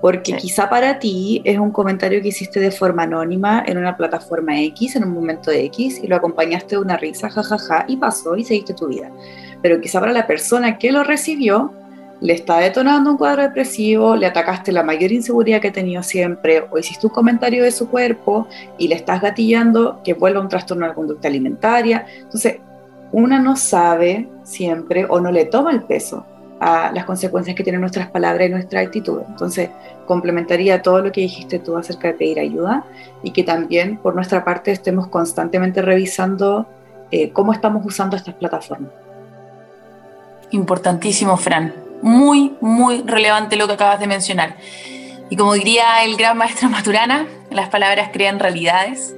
porque 0.00 0.36
quizá 0.36 0.68
para 0.68 0.98
ti 0.98 1.42
es 1.44 1.58
un 1.58 1.70
comentario 1.70 2.20
que 2.20 2.28
hiciste 2.28 2.60
de 2.60 2.70
forma 2.70 3.04
anónima 3.04 3.62
en 3.66 3.78
una 3.78 3.96
plataforma 3.96 4.60
X, 4.60 4.96
en 4.96 5.04
un 5.04 5.12
momento 5.12 5.50
de 5.50 5.64
X, 5.64 6.00
y 6.02 6.06
lo 6.06 6.16
acompañaste 6.16 6.76
de 6.76 6.82
una 6.82 6.96
risa, 6.96 7.30
jajaja, 7.30 7.84
y 7.88 7.96
pasó 7.96 8.36
y 8.36 8.44
seguiste 8.44 8.74
tu 8.74 8.88
vida 8.88 9.10
pero 9.64 9.80
quizá 9.80 9.98
para 9.98 10.12
la 10.12 10.26
persona 10.26 10.76
que 10.76 10.92
lo 10.92 11.04
recibió 11.04 11.72
le 12.20 12.34
está 12.34 12.58
detonando 12.58 13.12
un 13.12 13.16
cuadro 13.16 13.40
depresivo, 13.40 14.14
le 14.14 14.26
atacaste 14.26 14.72
la 14.72 14.82
mayor 14.82 15.10
inseguridad 15.10 15.62
que 15.62 15.68
ha 15.68 15.72
tenido 15.72 16.02
siempre, 16.02 16.66
o 16.70 16.78
hiciste 16.78 17.06
un 17.06 17.14
comentario 17.14 17.64
de 17.64 17.70
su 17.70 17.88
cuerpo 17.88 18.46
y 18.76 18.88
le 18.88 18.96
estás 18.96 19.22
gatillando 19.22 20.02
que 20.04 20.12
vuelva 20.12 20.42
un 20.42 20.50
trastorno 20.50 20.84
de 20.84 20.90
la 20.90 20.94
conducta 20.94 21.28
alimentaria. 21.28 22.04
Entonces, 22.20 22.58
una 23.12 23.38
no 23.38 23.56
sabe 23.56 24.28
siempre 24.42 25.06
o 25.08 25.20
no 25.20 25.30
le 25.30 25.44
toma 25.44 25.70
el 25.70 25.82
peso 25.82 26.26
a 26.60 26.92
las 26.92 27.04
consecuencias 27.04 27.56
que 27.56 27.62
tienen 27.62 27.80
nuestras 27.80 28.10
palabras 28.10 28.48
y 28.48 28.50
nuestra 28.50 28.80
actitud. 28.80 29.20
Entonces, 29.28 29.70
complementaría 30.06 30.82
todo 30.82 31.00
lo 31.00 31.12
que 31.12 31.20
dijiste 31.22 31.58
tú 31.58 31.76
acerca 31.76 32.08
de 32.08 32.14
pedir 32.14 32.40
ayuda 32.40 32.84
y 33.22 33.32
que 33.32 33.42
también 33.42 33.98
por 33.98 34.14
nuestra 34.14 34.44
parte 34.44 34.72
estemos 34.72 35.08
constantemente 35.08 35.82
revisando 35.82 36.66
eh, 37.10 37.30
cómo 37.30 37.52
estamos 37.52 37.84
usando 37.84 38.16
estas 38.16 38.34
plataformas. 38.34 38.90
Importantísimo, 40.50 41.36
Fran. 41.36 41.74
Muy, 42.02 42.56
muy 42.60 43.02
relevante 43.02 43.56
lo 43.56 43.66
que 43.66 43.74
acabas 43.74 44.00
de 44.00 44.06
mencionar. 44.06 44.56
Y 45.30 45.36
como 45.36 45.54
diría 45.54 46.04
el 46.04 46.16
gran 46.16 46.36
maestro 46.36 46.68
Maturana, 46.68 47.26
las 47.50 47.68
palabras 47.68 48.10
crean 48.12 48.38
realidades. 48.38 49.14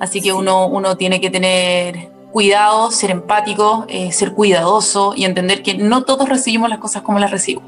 Así 0.00 0.20
que 0.20 0.32
uno, 0.32 0.66
uno 0.66 0.96
tiene 0.96 1.20
que 1.20 1.30
tener 1.30 2.13
cuidado, 2.34 2.90
ser 2.90 3.12
empático, 3.12 3.84
eh, 3.86 4.10
ser 4.10 4.32
cuidadoso 4.32 5.14
y 5.16 5.24
entender 5.24 5.62
que 5.62 5.74
no 5.74 6.02
todos 6.02 6.28
recibimos 6.28 6.68
las 6.68 6.80
cosas 6.80 7.02
como 7.02 7.20
las 7.20 7.30
recibo. 7.30 7.62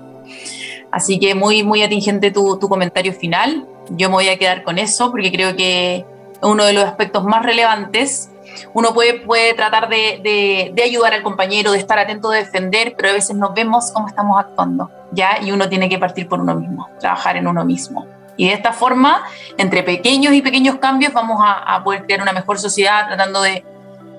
Así 0.90 1.20
que 1.20 1.37
muy, 1.37 1.62
muy 1.62 1.85
atingente 1.85 2.33
tu, 2.33 2.59
tu 2.59 2.68
comentario 2.68 3.12
final. 3.12 3.64
Yo 3.90 4.09
me 4.09 4.16
voy 4.16 4.29
a 4.29 4.37
quedar 4.37 4.64
con 4.64 4.79
eso 4.79 5.12
porque 5.12 5.31
creo 5.31 5.55
que 5.55 6.05
uno 6.42 6.64
de 6.64 6.72
los 6.72 6.83
aspectos 6.83 7.22
más 7.22 7.44
relevantes 7.44 8.29
uno 8.74 8.92
puede, 8.92 9.20
puede 9.20 9.55
tratar 9.55 9.88
de, 9.88 10.72
de, 10.74 10.83
ayudar 10.83 11.12
al 11.14 11.22
compañero, 11.22 11.70
de 11.70 11.79
estar 11.79 12.00
atento, 12.00 12.31
de 12.31 12.38
defender, 12.38 12.94
pero 12.96 13.11
a 13.11 13.12
veces 13.12 13.37
nos 13.37 13.55
vemos 13.55 13.92
cómo 13.92 14.09
estamos 14.09 14.37
actuando, 14.40 14.90
¿ya? 15.12 15.40
Y 15.42 15.52
uno 15.52 15.68
tiene 15.68 15.88
que 15.88 15.98
partir 15.98 16.26
por 16.26 16.40
uno 16.40 16.57
mismo, 16.57 16.88
trabajar 16.98 17.37
en 17.37 17.46
uno 17.46 17.64
mismo. 17.64 18.05
Y 18.37 18.48
de 18.48 18.55
esta 18.55 18.72
forma, 18.72 19.22
entre 19.59 19.85
pequeños 19.85 20.35
y 20.35 20.42
pequeños 20.42 20.76
cambios, 20.76 21.12
vamos 21.12 21.38
a, 21.40 21.83
poder 21.85 22.05
crear 22.05 22.20
una 22.20 22.33
mejor 22.33 22.59
sociedad 22.59 23.07
tratando 23.07 23.42
de, 23.42 23.64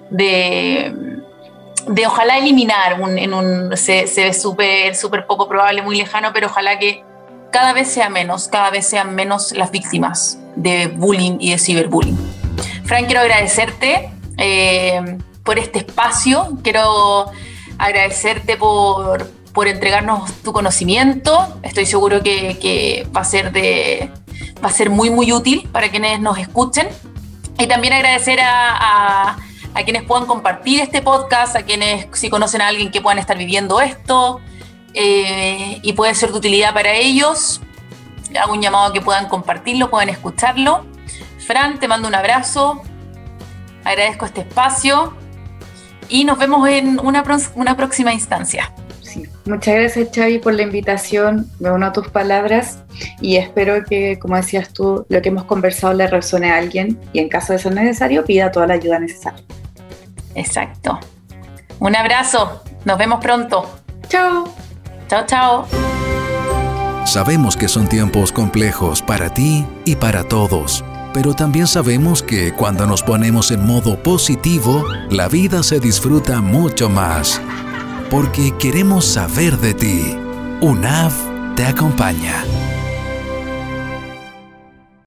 de, 0.10 0.94
de 1.88 2.08
ojalá 2.08 2.38
eliminar, 2.38 3.02
un, 3.02 3.18
en 3.18 3.34
un, 3.34 3.76
se, 3.78 4.08
se 4.08 4.24
ve 4.24 4.34
súper 4.34 4.96
súper 4.96 5.26
poco 5.26 5.48
probable, 5.48 5.82
muy 5.82 5.98
lejano, 5.98 6.32
pero 6.34 6.48
ojalá 6.48 6.80
que 6.80 7.04
cada 7.52 7.74
vez 7.74 7.88
sea 7.88 8.10
menos, 8.10 8.48
cada 8.48 8.70
vez 8.70 8.88
sean 8.88 9.16
menos 9.16 9.52
las 9.54 9.72
víctimas 9.72 10.38
de 10.56 10.88
bullying 10.88 11.38
y 11.40 11.52
de 11.52 11.60
ciberbullying. 11.60 12.18
Frank, 12.86 13.06
quiero 13.06 13.22
agradecerte 13.22 14.10
eh, 14.38 15.18
por 15.44 15.60
este 15.60 15.80
espacio, 15.80 16.58
quiero 16.64 17.26
agradecerte 17.78 18.58
por, 18.58 19.30
por 19.54 19.68
entregarnos 19.68 20.32
tu 20.44 20.54
conocimiento. 20.54 21.60
Estoy 21.64 21.86
seguro 21.86 22.22
que, 22.22 23.08
va, 23.16 23.22
a 23.22 23.26
ser 23.26 23.52
de, 23.52 24.12
va 24.64 24.70
a 24.70 24.72
ser 24.72 24.90
muy, 24.90 25.10
muy 25.10 25.32
útil 25.32 25.68
para 25.72 25.90
quienes 25.90 26.20
nos 26.20 26.38
escuchen. 26.38 26.88
Y 27.60 27.66
también 27.68 27.94
agradecer 27.94 28.40
a, 28.40 29.30
a, 29.32 29.38
quienes 29.84 30.04
puedan 30.04 30.26
compartir 30.26 30.82
este 30.82 31.02
podcast, 31.02 31.56
a 31.56 31.64
quienes 31.64 32.08
si 32.14 32.30
conocen 32.30 32.62
a 32.62 32.68
alguien 32.68 32.92
que 32.92 33.02
puedan 33.02 33.20
estar 33.20 33.38
viviendo 33.38 33.80
esto 33.82 34.40
eh, 34.94 35.80
y 35.82 35.94
puede 35.94 36.16
ser 36.16 36.32
de 36.32 36.38
utilidad 36.38 36.74
para 36.74 36.94
ellos. 36.94 37.62
Hago 38.40 38.54
un 38.54 38.62
llamado 38.62 38.88
a 38.88 38.94
que 38.94 39.02
puedan 39.02 39.28
compartirlo, 39.28 39.90
puedan 39.90 40.10
escucharlo. 40.10 40.86
Fran, 41.40 41.80
te 41.80 41.88
mando 41.88 42.08
un 42.08 42.16
abrazo. 42.16 42.82
Agradezco 43.84 44.26
este 44.26 44.42
espacio 44.42 45.14
y 46.10 46.26
nos 46.26 46.38
vemos 46.38 46.68
en 46.68 47.00
una, 47.00 47.24
próxima 47.24 48.14
instancia. 48.14 48.74
Muchas 49.46 49.76
gracias 49.76 50.10
Xavi 50.14 50.40
por 50.40 50.54
la 50.54 50.64
invitación, 50.64 51.50
me 51.60 51.72
uno 51.72 51.88
a 51.88 51.94
tus 51.94 52.10
palabras 52.10 52.84
y 53.22 53.38
espero 53.38 53.84
que, 53.86 54.20
como 54.20 54.36
decías 54.36 54.74
tú, 54.74 55.06
lo 55.10 55.22
que 55.22 55.30
hemos 55.30 55.46
conversado 55.46 55.94
le 55.94 56.08
resuene 56.08 56.52
a 56.52 56.58
alguien 56.58 57.00
y 57.14 57.20
en 57.20 57.30
caso 57.30 57.54
de 57.54 57.60
ser 57.60 57.74
necesario 57.74 58.26
pida 58.26 58.52
toda 58.52 58.68
la 58.68 58.74
ayuda 58.74 59.00
necesaria. 59.00 59.44
Exacto. 60.38 61.00
Un 61.80 61.96
abrazo, 61.96 62.64
nos 62.86 62.98
vemos 62.98 63.20
pronto. 63.20 63.70
Chao. 64.08 64.46
Chao, 65.10 65.26
chao. 65.26 65.68
Sabemos 67.06 67.58
que 67.58 67.68
son 67.68 67.88
tiempos 67.88 68.32
complejos 68.32 69.02
para 69.02 69.34
ti 69.34 69.66
y 69.86 69.96
para 69.96 70.24
todos, 70.24 70.84
pero 71.14 71.34
también 71.34 71.66
sabemos 71.66 72.22
que 72.22 72.54
cuando 72.54 72.86
nos 72.86 73.02
ponemos 73.02 73.52
en 73.52 73.66
modo 73.66 74.02
positivo, 74.04 74.84
la 75.10 75.28
vida 75.28 75.64
se 75.64 75.80
disfruta 75.80 76.42
mucho 76.42 76.90
más 76.90 77.42
porque 78.12 78.54
queremos 78.58 79.06
saber 79.06 79.58
de 79.58 79.74
ti. 79.74 80.18
UNAV 80.62 81.56
te 81.56 81.66
acompaña. 81.66 82.44